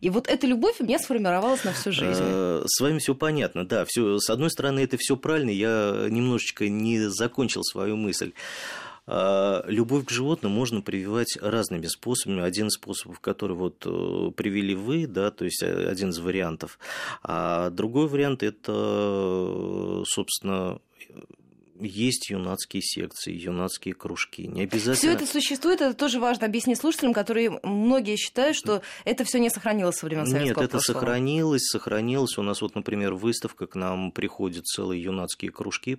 И 0.00 0.10
вот 0.10 0.28
эта 0.28 0.46
любовь 0.46 0.76
у 0.80 0.84
меня 0.84 0.98
сформировалась 0.98 1.64
на 1.64 1.72
всю 1.72 1.90
жизнь. 1.90 2.22
Э, 2.22 2.62
с 2.66 2.80
вами 2.80 2.98
все 2.98 3.14
понятно, 3.14 3.66
да. 3.66 3.84
Все, 3.86 4.18
с 4.18 4.28
одной 4.28 4.50
стороны, 4.50 4.80
это 4.80 4.96
все 4.98 5.16
правильно. 5.16 5.50
Я 5.50 6.06
немножечко 6.10 6.68
не 6.68 7.08
закончил 7.08 7.62
свою 7.62 7.96
мысль. 7.96 8.32
А, 9.08 9.64
любовь 9.68 10.06
к 10.06 10.10
животным 10.10 10.52
можно 10.52 10.80
прививать 10.80 11.38
разными 11.40 11.86
способами. 11.86 12.42
Один 12.42 12.66
из 12.68 12.74
способов, 12.74 13.20
который 13.20 13.56
вот 13.56 13.86
э, 13.86 14.30
привели 14.36 14.74
вы, 14.74 15.06
да, 15.06 15.30
то 15.30 15.44
есть 15.44 15.62
э, 15.62 15.88
один 15.88 16.10
из 16.10 16.18
вариантов. 16.18 16.78
А 17.22 17.70
другой 17.70 18.08
вариант– 18.08 18.42
это, 18.44 20.02
собственно, 20.06 20.80
есть 21.80 22.30
юнацкие 22.30 22.82
секции, 22.82 23.32
юнацкие 23.32 23.94
кружки. 23.94 24.46
Не 24.46 24.62
обязательно. 24.62 24.94
Все 24.94 25.12
это 25.12 25.26
существует, 25.26 25.80
это 25.80 25.94
тоже 25.94 26.20
важно 26.20 26.46
объяснить 26.46 26.78
слушателям, 26.78 27.12
которые 27.12 27.58
многие 27.62 28.16
считают, 28.16 28.56
что 28.56 28.82
это 29.04 29.24
все 29.24 29.38
не 29.38 29.50
сохранилось 29.50 29.96
со 29.96 30.06
времен 30.06 30.26
Советского 30.26 30.62
Нет, 30.62 30.68
это 30.70 30.78
прошлого. 30.78 30.98
сохранилось, 30.98 31.62
сохранилось. 31.64 32.38
У 32.38 32.42
нас 32.42 32.60
вот, 32.62 32.74
например, 32.74 33.14
выставка, 33.14 33.66
к 33.66 33.74
нам 33.74 34.12
приходят 34.12 34.66
целые 34.66 35.02
юнацкие 35.02 35.50
кружки, 35.50 35.98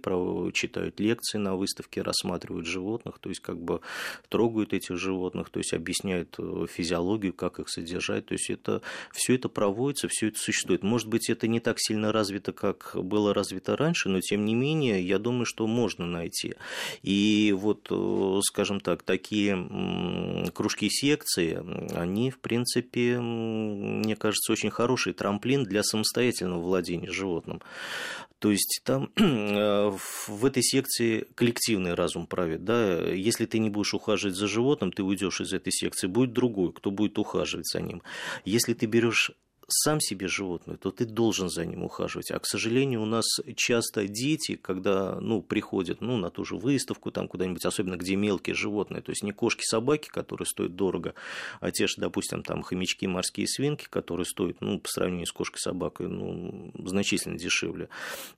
читают 0.53 0.99
лекции 0.99 1.37
на 1.37 1.55
выставке, 1.55 2.01
рассматривают 2.01 2.65
животных, 2.65 3.19
то 3.19 3.29
есть 3.29 3.41
как 3.41 3.59
бы 3.61 3.81
трогают 4.29 4.73
этих 4.73 4.97
животных, 4.97 5.49
то 5.49 5.59
есть 5.59 5.73
объясняют 5.73 6.35
э, 6.39 6.65
физиологию, 6.69 7.33
как 7.33 7.59
их 7.59 7.69
содержать. 7.69 8.25
То 8.25 8.33
есть 8.33 8.49
это 8.49 8.81
все 9.11 9.35
это 9.35 9.49
проводится, 9.49 10.07
все 10.09 10.27
это 10.29 10.39
существует. 10.39 10.83
Может 10.83 11.07
быть, 11.07 11.29
это 11.29 11.47
не 11.47 11.59
так 11.59 11.77
сильно 11.79 12.11
развито, 12.11 12.53
как 12.53 12.91
было 12.95 13.33
развито 13.33 13.77
раньше, 13.77 14.09
но 14.09 14.21
тем 14.21 14.45
не 14.45 14.55
менее, 14.55 15.01
я 15.05 15.19
думаю, 15.19 15.45
что 15.45 15.66
можно 15.67 16.05
найти. 16.05 16.55
И 17.03 17.53
вот, 17.57 17.87
э, 17.89 18.39
скажем 18.43 18.79
так, 18.79 19.03
такие 19.03 20.51
кружки 20.53 20.89
секции, 20.89 21.61
они, 21.95 22.31
в 22.31 22.39
принципе, 22.39 23.19
мне 23.19 24.15
кажется, 24.15 24.51
очень 24.51 24.69
хороший 24.69 25.13
трамплин 25.13 25.63
для 25.63 25.83
самостоятельного 25.83 26.61
владения 26.61 27.11
животным. 27.11 27.61
То 28.39 28.51
есть 28.51 28.81
там 28.83 29.09
э, 29.15 29.91
в 30.27 30.45
этой 30.45 30.61
секции 30.61 31.25
коллективный 31.35 31.95
разум 31.95 32.27
правит. 32.27 32.63
Да? 32.63 32.97
Если 33.11 33.45
ты 33.45 33.59
не 33.59 33.69
будешь 33.69 33.93
ухаживать 33.93 34.35
за 34.35 34.47
животным, 34.47 34.91
ты 34.91 35.03
уйдешь 35.03 35.41
из 35.41 35.53
этой 35.53 35.71
секции, 35.71 36.07
будет 36.07 36.33
другой, 36.33 36.71
кто 36.73 36.91
будет 36.91 37.17
ухаживать 37.17 37.67
за 37.67 37.81
ним. 37.81 38.03
Если 38.45 38.73
ты 38.73 38.85
берешь 38.85 39.31
сам 39.69 39.99
себе 39.99 40.27
животное, 40.27 40.77
то 40.77 40.91
ты 40.91 41.05
должен 41.05 41.49
за 41.49 41.65
ним 41.65 41.83
ухаживать. 41.83 42.31
А, 42.31 42.39
к 42.39 42.45
сожалению, 42.45 43.01
у 43.01 43.05
нас 43.05 43.25
часто 43.55 44.07
дети, 44.07 44.55
когда 44.55 45.19
ну, 45.19 45.41
приходят 45.41 45.99
ну, 45.99 46.15
на 46.15 46.29
ту 46.29 46.45
же 46.45 46.55
выставку, 46.55 47.11
там 47.11 47.27
куда-нибудь, 47.27 47.65
особенно 47.65 47.97
где 47.97 48.15
мелкие 48.15 48.55
животные, 48.55 49.01
то 49.01 49.09
есть 49.09 49.23
не 49.23 49.33
кошки, 49.33 49.63
собаки, 49.63 50.07
которые 50.07 50.45
стоят 50.45 50.75
дорого, 50.75 51.15
а 51.59 51.71
те 51.71 51.87
же, 51.87 51.95
допустим, 51.97 52.43
там 52.43 52.61
хомячки, 52.61 53.07
морские 53.07 53.47
свинки, 53.47 53.87
которые 53.89 54.25
стоят, 54.25 54.61
ну, 54.61 54.79
по 54.79 54.87
сравнению 54.87 55.27
с 55.27 55.33
кошкой, 55.33 55.59
собакой, 55.59 56.07
ну, 56.07 56.71
значительно 56.85 57.37
дешевле. 57.37 57.89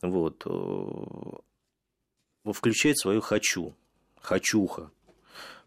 Вот. 0.02 0.42
Э, 0.46 2.52
включает 2.52 2.98
свое 2.98 3.22
«хочу», 3.22 3.76
«хочуха». 4.20 4.90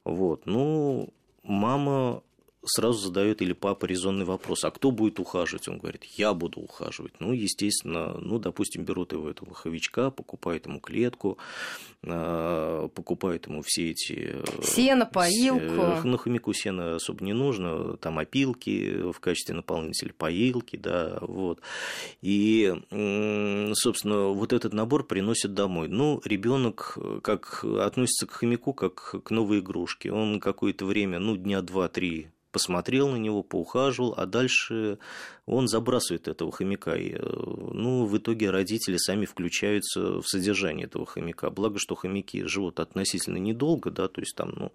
Вот. 0.05 0.47
Ну, 0.47 1.15
мама 1.45 2.25
сразу 2.65 2.99
задает 2.99 3.43
или 3.43 3.53
папа 3.53 3.87
резонный 3.87 4.25
вопрос, 4.25 4.65
а 4.65 4.71
кто 4.71 4.91
будет 4.91 5.19
ухаживать? 5.19 5.69
Он 5.69 5.79
говорит, 5.79 6.05
я 6.05 6.33
буду 6.33 6.61
ухаживать. 6.61 7.15
Ну, 7.21 7.33
естественно, 7.33 8.17
ну, 8.19 8.39
допустим, 8.39 8.85
берут 8.85 9.13
его 9.13 9.29
этого 9.29 9.55
ховичка, 9.55 10.11
покупают 10.11 10.67
ему 10.67 10.81
клетку, 10.81 11.39
а, 12.05 12.89
покупают 12.89 13.47
ему 13.47 13.63
все 13.65 13.91
эти... 13.91 14.37
Э, 14.37 14.63
сено, 14.63 15.07
поилку. 15.07 16.07
Ну, 16.07 16.17
хомяку 16.17 16.53
сено 16.53 16.97
особо 16.97 17.25
не 17.25 17.33
нужно, 17.33 17.97
там 17.97 18.19
опилки 18.19 19.11
в 19.13 19.19
качестве 19.21 19.55
наполнителя, 19.55 20.13
поилки, 20.17 20.77
да, 20.77 21.19
вот. 21.21 21.61
И, 22.21 22.73
собственно, 23.75 24.29
вот 24.29 24.53
этот 24.53 24.73
набор 24.73 25.05
приносит 25.05 25.55
домой. 25.55 25.89
Ну, 25.89 26.21
ребенок 26.25 26.99
как 27.23 27.65
относится 27.65 28.27
к 28.27 28.33
хомяку, 28.33 28.73
как 28.73 29.23
к 29.25 29.31
новой 29.31 29.59
игрушке. 29.59 30.13
Он 30.13 30.41
какое-то 30.41 30.87
время, 30.87 31.19
ну, 31.19 31.37
дня 31.37 31.63
два-три 31.63 32.29
посмотрел 32.53 33.09
на 33.09 33.17
него, 33.17 33.43
поухаживал, 33.43 34.15
а 34.17 34.27
дальше 34.27 34.99
он 35.47 35.67
забрасывает 35.67 36.29
этого 36.29 36.53
хомяка. 36.53 36.95
И, 36.95 37.15
э, 37.15 37.19
ну, 37.19 38.07
в 38.07 38.17
итоге 38.17 38.51
родители 38.51 38.99
сами 38.99 39.25
включаются 39.25 40.21
в 40.21 40.29
содержание 40.29 40.87
этого 40.87 41.07
хомяка. 41.07 41.51
Благо, 41.51 41.79
что 41.79 41.95
хомяки 41.95 42.45
живут 42.45 42.79
относительно 42.79 43.39
недолго, 43.39 43.91
да, 43.91 44.07
то 44.09 44.21
есть 44.21 44.37
там, 44.37 44.53
ну, 44.55 44.73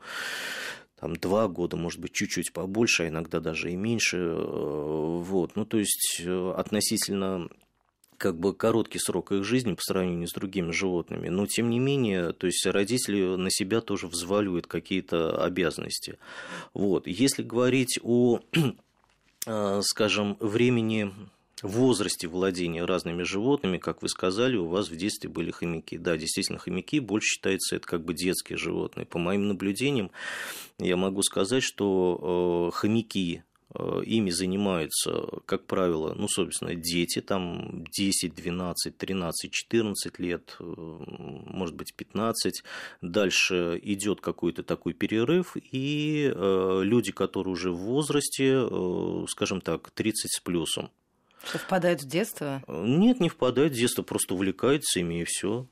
там 1.00 1.16
два 1.16 1.48
года, 1.48 1.78
может 1.78 2.00
быть, 2.00 2.14
чуть-чуть 2.14 2.52
побольше, 2.52 3.04
а 3.04 3.08
иногда 3.08 3.40
даже 3.40 3.72
и 3.72 3.76
меньше. 3.76 4.18
Э, 4.18 5.22
вот. 5.22 5.56
Ну, 5.56 5.66
то 5.66 5.78
есть 5.78 6.22
э, 6.26 6.54
относительно 6.58 7.48
как 8.18 8.40
бы 8.40 8.54
короткий 8.54 9.00
срок 9.00 9.32
их 9.32 9.44
жизни 9.44 9.74
по 9.74 9.82
сравнению 9.82 10.28
с 10.28 10.34
другими 10.34 10.72
животными, 10.72 11.30
но 11.30 11.46
тем 11.46 11.70
не 11.70 11.80
менее, 11.80 12.34
то 12.34 12.48
есть 12.48 12.66
родители 12.66 13.36
на 13.36 13.50
себя 13.50 13.82
тоже 13.82 14.08
взваливают 14.08 14.68
какие-то 14.68 15.44
обязанности. 15.44 16.18
Вот. 16.74 17.08
Если 17.08 17.44
говорить 17.44 18.00
о, 18.04 18.40
э, 19.46 19.82
скажем, 19.84 20.38
времени 20.40 21.14
возрасте 21.62 22.28
владения 22.28 22.86
разными 22.86 23.24
животными, 23.24 23.78
как 23.78 24.02
вы 24.02 24.10
сказали, 24.10 24.58
у 24.58 24.68
вас 24.68 24.90
в 24.90 24.96
детстве 24.96 25.30
были 25.30 25.52
хомяки. 25.52 25.98
Да, 25.98 26.18
действительно, 26.18 26.60
хомяки 26.60 27.00
больше 27.00 27.36
считаются 27.36 27.76
это 27.76 27.88
как 27.88 28.04
бы 28.04 28.14
детские 28.14 28.58
животные. 28.58 29.06
По 29.06 29.18
моим 29.18 29.48
наблюдениям, 29.48 30.12
я 30.78 30.98
могу 30.98 31.24
сказать, 31.24 31.64
что 31.64 32.70
э, 32.72 32.78
хомяки 32.78 33.44
ими 34.06 34.30
занимаются, 34.30 35.28
как 35.46 35.66
правило, 35.66 36.14
ну, 36.14 36.28
собственно, 36.28 36.76
дети, 36.76 37.22
там 37.22 37.84
10, 37.92 38.34
12, 38.34 38.98
13, 38.98 39.52
14 39.52 40.20
лет, 40.20 40.56
э, 40.60 40.64
может 40.64 41.76
быть, 41.76 41.94
15. 41.96 42.64
Дальше 43.02 43.80
идет 43.84 44.22
какой-то 44.22 44.64
такой 44.64 44.94
перерыв, 44.94 45.56
и 45.56 46.32
э, 46.34 46.82
люди, 46.84 47.12
которые 47.12 47.54
уже 47.54 47.72
в 47.72 47.78
возрасте, 47.78 48.68
скажем 49.30 49.62
так, 49.62 49.92
30 49.92 50.32
с 50.32 50.40
плюсом. 50.40 50.90
Что 51.44 51.60
впадают 51.60 52.02
в 52.02 52.08
детство? 52.08 52.64
Нет, 52.68 53.20
не 53.20 53.30
впадают 53.30 53.74
в 53.74 53.76
детство, 53.78 54.04
просто 54.04 54.34
увлекаются 54.34 55.00
ими 55.00 55.22
и 55.22 55.24
все. 55.24 55.68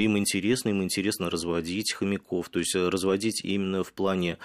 Им 0.00 0.18
интересно, 0.18 0.70
им 0.70 0.82
интересно 0.82 1.30
разводить 1.30 1.92
хомяков, 1.92 2.48
то 2.48 2.58
есть 2.58 2.74
разводить 2.74 3.44
именно 3.44 3.82
в 3.82 3.92
плане 3.92 4.38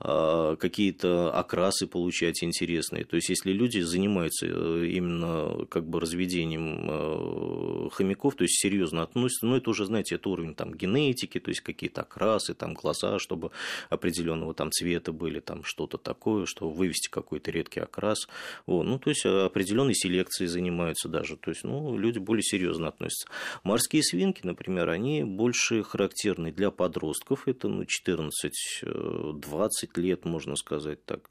э, 0.00 0.56
какие-то 0.58 1.32
окрасы 1.32 1.86
получать 1.86 2.42
интересные. 2.42 3.04
То 3.04 3.16
есть 3.16 3.28
если 3.28 3.52
люди 3.52 3.80
занимаются 3.80 4.46
именно 4.46 5.66
как 5.66 5.88
бы 5.88 6.00
разведением 6.00 6.86
э, 6.88 7.88
хомяков, 7.92 8.34
то 8.34 8.44
есть 8.44 8.60
серьезно 8.60 9.02
относятся, 9.02 9.46
ну 9.46 9.56
это 9.56 9.70
уже, 9.70 9.86
знаете, 9.86 10.16
это 10.16 10.28
уровень 10.28 10.54
там 10.54 10.74
генетики, 10.74 11.40
то 11.40 11.50
есть 11.50 11.60
какие-то 11.60 12.02
окрасы, 12.02 12.54
там 12.54 12.74
глаза, 12.74 13.18
чтобы 13.18 13.50
определенного 13.90 14.54
там 14.54 14.70
цвета 14.70 15.12
были, 15.12 15.40
там 15.40 15.64
что-то 15.64 15.98
такое, 15.98 16.46
что 16.46 16.68
вывести 16.68 17.08
какой-то 17.08 17.50
редкий 17.50 17.80
окрас. 17.80 18.28
Вот. 18.66 18.84
Ну, 18.84 18.98
то 18.98 19.10
есть 19.10 19.24
определенной 19.26 19.94
селекцией 19.94 20.48
занимаются 20.48 21.08
даже. 21.08 21.36
То 21.36 21.50
есть, 21.50 21.64
ну, 21.64 21.96
люди 21.96 22.18
более 22.18 22.42
серьезно 22.42 22.88
относятся. 22.88 23.28
Морские 23.62 24.02
свинки, 24.02 24.40
например, 24.44 24.88
они 24.96 25.24
больше 25.24 25.82
характерны 25.82 26.52
для 26.52 26.70
подростков. 26.70 27.46
Это 27.46 27.68
ну, 27.68 27.84
14-20 27.84 29.62
лет, 29.96 30.24
можно 30.24 30.56
сказать 30.56 31.04
так. 31.04 31.28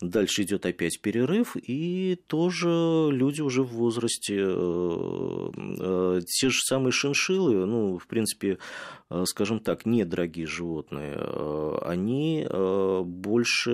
Дальше 0.00 0.42
идет 0.42 0.66
опять 0.66 1.00
перерыв, 1.00 1.56
и 1.56 2.16
тоже 2.26 3.08
люди 3.10 3.40
уже 3.40 3.62
в 3.62 3.68
возрасте. 3.68 4.36
Э, 4.38 5.50
э, 5.56 6.20
те 6.26 6.50
же 6.50 6.58
самые 6.60 6.92
шиншиллы, 6.92 7.64
ну, 7.66 7.98
в 7.98 8.06
принципе, 8.06 8.58
э, 9.10 9.24
скажем 9.26 9.60
так, 9.60 9.86
недорогие 9.86 10.46
животные, 10.46 11.16
они 11.82 12.46
больше, 13.04 13.70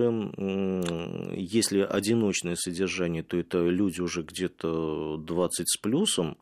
если 1.37 1.81
одиночное 1.81 2.55
содержание, 2.55 3.23
то 3.23 3.37
это 3.37 3.67
люди 3.67 4.01
уже 4.01 4.23
где-то 4.23 5.17
20 5.19 5.69
с 5.69 5.77
плюсом, 5.79 6.37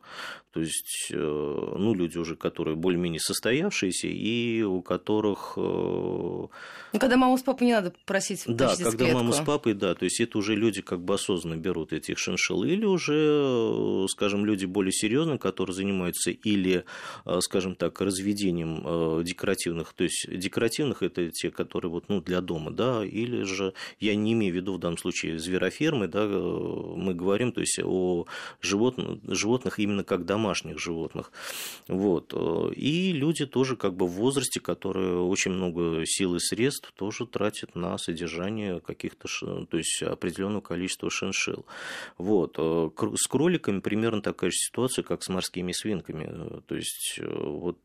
то 0.53 0.59
есть, 0.59 1.07
э, 1.11 1.15
ну, 1.15 1.93
люди 1.93 2.17
уже, 2.17 2.35
которые 2.35 2.75
более-менее 2.75 3.21
состоявшиеся 3.21 4.07
и 4.07 4.61
у 4.63 4.81
которых... 4.81 5.53
Э, 5.55 5.61
ну, 5.61 6.99
когда 6.99 7.15
маму 7.15 7.37
с 7.37 7.41
папой 7.41 7.67
не 7.67 7.73
надо 7.73 7.93
просить 8.05 8.43
Да, 8.47 8.75
когда 8.75 8.91
клетку. 8.91 9.15
маму 9.15 9.31
с 9.31 9.39
папой, 9.39 9.73
да, 9.73 9.95
то 9.95 10.03
есть 10.03 10.19
это 10.19 10.37
уже 10.37 10.55
люди 10.55 10.81
как 10.81 10.99
бы 11.05 11.13
осознанно 11.13 11.55
берут 11.55 11.93
этих 11.93 12.19
шиншилл, 12.19 12.65
или 12.65 12.83
уже, 12.83 13.13
э, 13.15 14.05
скажем, 14.09 14.45
люди 14.45 14.65
более 14.65 14.91
серьезные, 14.91 15.39
которые 15.39 15.73
занимаются 15.73 16.31
или, 16.31 16.83
скажем 17.39 17.75
так, 17.75 18.01
разведением 18.01 19.23
декоративных, 19.23 19.93
то 19.93 20.03
есть 20.03 20.27
декоративных 20.29 21.01
это 21.01 21.29
те, 21.31 21.49
которые 21.49 21.91
вот, 21.91 22.09
ну, 22.09 22.21
для 22.21 22.41
дома, 22.41 22.71
да, 22.71 23.05
или 23.05 23.43
же, 23.43 23.73
я 24.01 24.15
не 24.15 24.33
имею 24.33 24.51
в 24.53 24.55
виду 24.57 24.73
в 24.73 24.79
данном 24.79 24.97
случае 24.97 25.39
зверофермы, 25.39 26.07
да, 26.07 26.27
мы 26.27 27.13
говорим, 27.13 27.53
то 27.53 27.61
есть 27.61 27.79
о 27.81 28.25
животных, 28.61 29.19
животных 29.23 29.79
именно 29.79 30.03
как 30.03 30.25
домашних 30.25 30.40
домашних 30.41 30.79
животных. 30.79 31.31
Вот. 31.87 32.33
И 32.75 33.11
люди 33.13 33.45
тоже 33.45 33.75
как 33.75 33.95
бы 33.95 34.07
в 34.07 34.11
возрасте, 34.11 34.59
которые 34.59 35.19
очень 35.21 35.51
много 35.51 36.03
сил 36.05 36.35
и 36.35 36.39
средств 36.39 36.91
тоже 36.95 37.27
тратят 37.27 37.75
на 37.75 37.97
содержание 37.97 38.79
каких-то, 38.79 39.27
то 39.65 39.77
есть 39.77 40.01
определенного 40.01 40.61
количества 40.61 41.09
шиншил. 41.09 41.65
Вот. 42.17 42.57
С 42.57 43.27
кроликами 43.27 43.79
примерно 43.79 44.21
такая 44.21 44.49
же 44.49 44.57
ситуация, 44.57 45.03
как 45.03 45.23
с 45.23 45.29
морскими 45.29 45.71
свинками. 45.71 46.61
То 46.67 46.75
есть 46.75 47.19
вот 47.19 47.77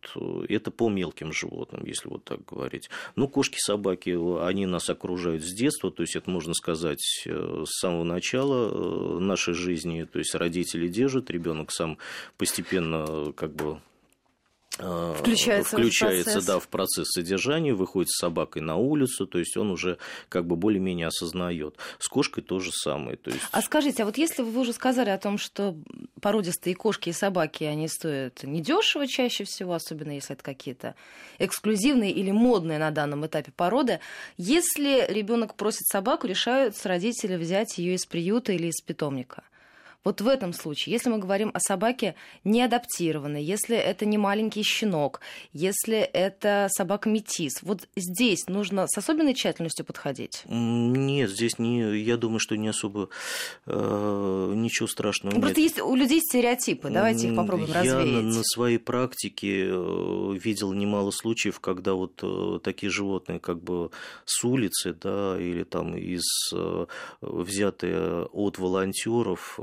это 0.49 0.71
по 0.71 0.89
мелким 0.89 1.33
животным, 1.33 1.85
если 1.85 2.09
вот 2.09 2.25
так 2.25 2.45
говорить. 2.45 2.89
Ну, 3.17 3.29
кошки, 3.29 3.59
собаки, 3.59 4.17
они 4.47 4.67
нас 4.67 4.89
окружают 4.89 5.45
с 5.45 5.53
детства, 5.53 5.91
то 5.91 6.03
есть 6.03 6.17
это 6.17 6.31
можно 6.31 6.55
сказать 6.55 7.03
с 7.27 7.81
самого 7.81 8.05
начала 8.05 9.19
нашей 9.19 9.55
жизни, 9.55 10.05
то 10.05 10.19
есть 10.19 10.35
родители 10.35 10.89
держат, 10.89 11.31
ребенок 11.31 11.71
сам 11.71 11.99
постепенно 12.47 13.33
как 13.33 13.53
бы 13.55 13.81
э, 14.79 15.15
включается, 15.19 15.77
включается 15.77 16.41
в 16.41 16.45
да, 16.45 16.61
в 16.61 16.69
процесс 16.69 17.09
содержания, 17.09 17.75
выходит 17.75 18.09
с 18.11 18.21
собакой 18.21 18.63
на 18.63 18.77
улицу, 18.77 19.27
то 19.27 19.39
есть 19.39 19.57
он 19.57 19.73
уже 19.73 19.99
как 20.29 20.47
бы 20.47 20.55
более-менее 20.55 21.09
осознает. 21.09 21.77
С 21.99 22.07
кошкой 22.07 22.45
то 22.45 22.61
же 22.61 22.71
самое. 22.73 23.17
То 23.17 23.31
есть... 23.31 23.43
А 23.51 23.61
скажите, 23.63 24.05
а 24.05 24.07
вот 24.07 24.17
если 24.17 24.43
вы 24.43 24.61
уже 24.61 24.73
сказали 24.73 25.11
о 25.11 25.19
том, 25.19 25.39
что 25.39 25.77
породистые 26.21 26.77
кошки 26.77 27.09
и 27.09 27.13
собаки, 27.13 27.65
они 27.65 27.89
стоят 27.89 28.45
недешево 28.45 29.09
чаще 29.09 29.43
всего, 29.43 29.75
особенно 29.75 30.13
если 30.13 30.35
это 30.35 30.45
какие-то 30.45 30.95
эксклюзивные 31.39 32.13
или 32.13 32.31
модные 32.31 32.79
на 32.79 32.93
данном 32.93 33.27
этапе 33.27 33.51
породы, 33.51 33.99
если 34.37 35.05
ребенок 35.09 35.57
просит 35.57 35.87
собаку, 35.87 36.29
решаются 36.29 36.89
родители 36.89 37.35
взять 37.35 37.77
ее 37.79 37.95
из 37.95 38.07
приюта 38.07 38.53
или 38.53 38.69
из 38.69 38.81
питомника– 38.81 39.43
вот 40.07 40.21
в 40.21 40.29
этом 40.29 40.53
случае, 40.53 40.93
если 40.93 41.11
мы 41.11 41.19
говорим 41.19 41.51
о 41.53 41.59
собаке 41.59 42.15
не 42.45 42.63
адаптированной, 42.63 43.43
если 43.43 43.77
это 43.77 44.07
не 44.07 44.19
маленький 44.19 44.63
щенок, 44.63 45.21
если 45.53 45.99
это 45.99 46.69
собака-метис, 46.71 47.61
вот 47.63 47.89
здесь 47.97 48.47
нужно 48.47 48.87
с 48.87 48.97
особенной 48.97 49.35
тщательностью 49.35 49.85
подходить? 49.85 50.43
Нет, 50.47 51.31
здесь 51.31 51.59
не, 51.59 51.99
я 51.99 52.17
думаю, 52.17 52.39
что 52.39 52.57
не 52.57 52.69
особо 52.69 53.09
э, 53.67 54.53
ничего 54.55 54.87
страшного 54.87 55.35
ну, 55.35 55.41
Просто 55.41 55.61
нет. 55.61 55.71
есть 55.71 55.83
у 55.83 55.97
людей 55.97 56.21
стереотипы, 56.21 56.89
давайте 56.89 57.27
их 57.27 57.35
попробуем 57.35 57.71
я 57.71 57.75
развеять. 57.75 58.07
Я 58.07 58.13
на, 58.13 58.23
на 58.23 58.43
своей 58.45 58.79
практике 58.79 59.67
э, 59.67 60.39
видел 60.41 60.73
немало 60.73 61.11
случаев, 61.11 61.59
когда 61.59 61.95
вот 61.95 62.21
э, 62.23 62.61
такие 62.63 62.91
животные 62.91 63.41
как 63.41 63.61
бы 63.61 63.91
с 64.25 64.45
улицы, 64.45 64.95
да, 64.95 65.37
или 65.37 65.65
там 65.65 65.97
из 65.97 66.23
э, 66.55 66.87
взятые 67.23 68.27
от 68.27 68.59
волонтеров 68.61 69.59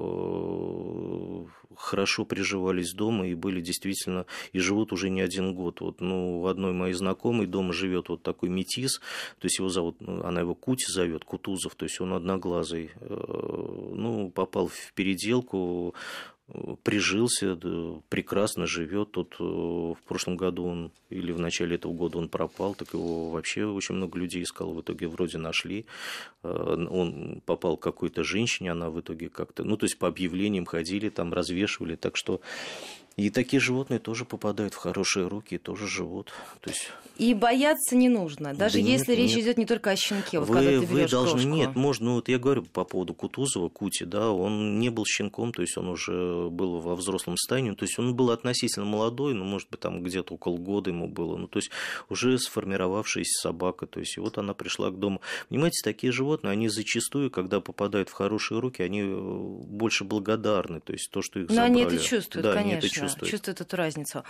хорошо 1.75 2.25
приживались 2.25 2.93
дома 2.93 3.27
и 3.27 3.33
были 3.33 3.61
действительно, 3.61 4.25
и 4.51 4.59
живут 4.59 4.93
уже 4.93 5.09
не 5.09 5.21
один 5.21 5.53
год. 5.53 5.81
Вот, 5.81 6.01
ну, 6.01 6.41
у 6.41 6.47
одной 6.47 6.73
моей 6.73 6.93
знакомой 6.93 7.47
дома 7.47 7.73
живет 7.73 8.09
вот 8.09 8.23
такой 8.23 8.49
метис, 8.49 8.99
то 9.39 9.45
есть 9.45 9.59
его 9.59 9.69
зовут, 9.69 9.99
ну, 9.99 10.23
она 10.23 10.41
его 10.41 10.55
Кути 10.55 10.85
зовет, 10.87 11.25
Кутузов, 11.25 11.75
то 11.75 11.85
есть 11.85 11.99
он 12.01 12.13
одноглазый. 12.13 12.91
Э, 13.01 13.89
ну, 13.95 14.31
попал 14.31 14.67
в 14.67 14.93
переделку, 14.93 15.95
прижился, 16.83 17.55
прекрасно 18.09 18.65
живет. 18.65 19.11
Тут 19.11 19.35
э, 19.39 19.43
в 19.43 19.97
прошлом 20.07 20.37
году 20.37 20.65
он 20.65 20.91
или 21.09 21.31
в 21.31 21.39
начале 21.39 21.75
этого 21.75 21.93
года 21.93 22.17
он 22.17 22.29
пропал, 22.29 22.75
так 22.75 22.93
его 22.93 23.29
вообще 23.29 23.65
очень 23.65 23.95
много 23.95 24.17
людей 24.17 24.43
искал, 24.43 24.73
в 24.73 24.81
итоге 24.81 25.07
вроде 25.07 25.37
нашли. 25.37 25.85
Э, 26.43 26.85
он 26.89 27.41
попал 27.45 27.77
к 27.77 27.83
какой-то 27.83 28.23
женщине, 28.23 28.71
она 28.71 28.89
в 28.89 28.99
итоге 28.99 29.29
как-то, 29.29 29.63
ну 29.63 29.77
то 29.77 29.85
есть 29.85 29.97
по 29.97 30.07
объявлениям 30.07 30.65
ходили, 30.65 31.09
там 31.09 31.33
развешивали, 31.33 31.95
так 31.95 32.17
что 32.17 32.41
и 33.15 33.29
такие 33.29 33.59
животные 33.59 33.99
тоже 33.99 34.25
попадают 34.25 34.73
в 34.73 34.77
хорошие 34.77 35.27
руки 35.27 35.55
и 35.55 35.57
тоже 35.59 35.87
живут. 35.87 36.33
То 36.61 36.71
есть... 36.71 36.89
И 37.17 37.35
бояться 37.35 37.95
не 37.95 38.09
нужно, 38.09 38.55
даже 38.55 38.81
да 38.81 38.87
если 38.87 39.11
нет, 39.11 39.19
речь 39.19 39.35
нет. 39.35 39.45
идет 39.45 39.57
не 39.59 39.65
только 39.67 39.91
о 39.91 39.95
щенке. 39.95 40.39
Вот 40.39 40.49
вы, 40.49 40.55
когда 40.55 40.71
ты 40.71 40.79
вы 40.79 41.07
должны, 41.07 41.41
крошку. 41.41 41.49
нет, 41.49 41.75
можно, 41.75 42.05
ну, 42.05 42.15
вот 42.15 42.27
я 42.27 42.39
говорю 42.39 42.63
по 42.63 42.85
поводу 42.85 43.13
Кутузова, 43.13 43.69
Кути, 43.69 44.05
да, 44.05 44.31
он 44.31 44.79
не 44.79 44.89
был 44.89 45.05
щенком, 45.05 45.53
то 45.53 45.61
есть 45.61 45.77
он 45.77 45.89
уже 45.89 46.49
был 46.49 46.79
во 46.79 46.95
взрослом 46.95 47.37
состоянии, 47.37 47.75
то 47.75 47.85
есть 47.85 47.99
он 47.99 48.15
был 48.15 48.31
относительно 48.31 48.87
молодой, 48.87 49.35
ну, 49.35 49.45
может 49.45 49.69
быть, 49.69 49.79
там 49.79 50.01
где-то 50.01 50.33
около 50.33 50.57
года 50.57 50.89
ему 50.89 51.07
было, 51.07 51.37
ну, 51.37 51.47
то 51.47 51.59
есть 51.59 51.69
уже 52.09 52.39
сформировавшаяся 52.39 53.41
собака, 53.41 53.85
то 53.85 53.99
есть 53.99 54.17
и 54.17 54.19
вот 54.19 54.39
она 54.39 54.55
пришла 54.55 54.89
к 54.89 54.97
дому. 54.97 55.21
Понимаете, 55.49 55.81
такие 55.83 56.11
животные, 56.11 56.51
они 56.51 56.67
зачастую, 56.67 57.29
когда 57.29 57.61
попадают 57.61 58.09
в 58.09 58.13
хорошие 58.13 58.59
руки, 58.59 58.81
они 58.81 59.01
э, 59.01 59.05
больше 59.05 60.03
благодарны, 60.03 60.79
то 60.79 60.93
есть 60.93 61.11
то, 61.11 61.21
что 61.21 61.39
их 61.39 61.49
Но 61.49 61.55
забрали. 61.55 61.71
они 61.71 61.81
это 61.83 61.97
чувствуют, 62.03 62.43
да, 62.43 62.53
конечно. 62.53 62.71
Они 62.71 62.79
это 62.79 62.89
чувствует. 63.03 63.31
чувствует 63.31 63.61
эту 63.61 63.75
разницу. 63.75 64.23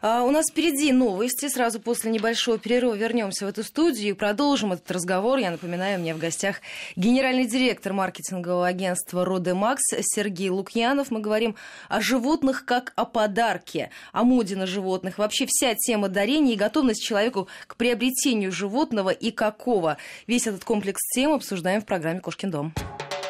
А, 0.00 0.22
у 0.22 0.30
нас 0.30 0.46
впереди 0.50 0.92
новости. 0.92 1.48
Сразу 1.48 1.80
после 1.80 2.10
небольшого 2.10 2.58
перерыва 2.58 2.94
вернемся 2.94 3.46
в 3.46 3.48
эту 3.48 3.64
студию 3.64 4.10
и 4.10 4.12
продолжим 4.12 4.72
этот 4.72 4.90
разговор. 4.90 5.38
Я 5.38 5.50
напоминаю, 5.50 5.98
у 5.98 6.02
меня 6.02 6.14
в 6.14 6.18
гостях 6.18 6.56
генеральный 6.96 7.46
директор 7.46 7.92
маркетингового 7.92 8.66
агентства 8.66 9.24
Родемакс 9.24 9.82
Сергей 10.00 10.50
Лукьянов. 10.50 11.10
Мы 11.10 11.20
говорим 11.20 11.56
о 11.88 12.00
животных 12.00 12.64
как 12.64 12.92
о 12.96 13.04
подарке, 13.04 13.90
о 14.12 14.24
моде 14.24 14.56
на 14.56 14.66
животных. 14.66 15.18
Вообще 15.18 15.46
вся 15.48 15.74
тема 15.74 16.08
дарения 16.08 16.54
и 16.54 16.56
готовность 16.56 17.02
человеку 17.02 17.48
к 17.66 17.76
приобретению 17.76 18.52
животного 18.52 19.10
и 19.10 19.30
какого. 19.30 19.96
Весь 20.26 20.46
этот 20.46 20.64
комплекс 20.64 21.00
тем 21.14 21.32
обсуждаем 21.32 21.80
в 21.80 21.86
программе 21.86 22.20
«Кошкин 22.20 22.50
дом». 22.50 22.74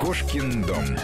«Кошкин 0.01 0.63
дом». 0.63 0.97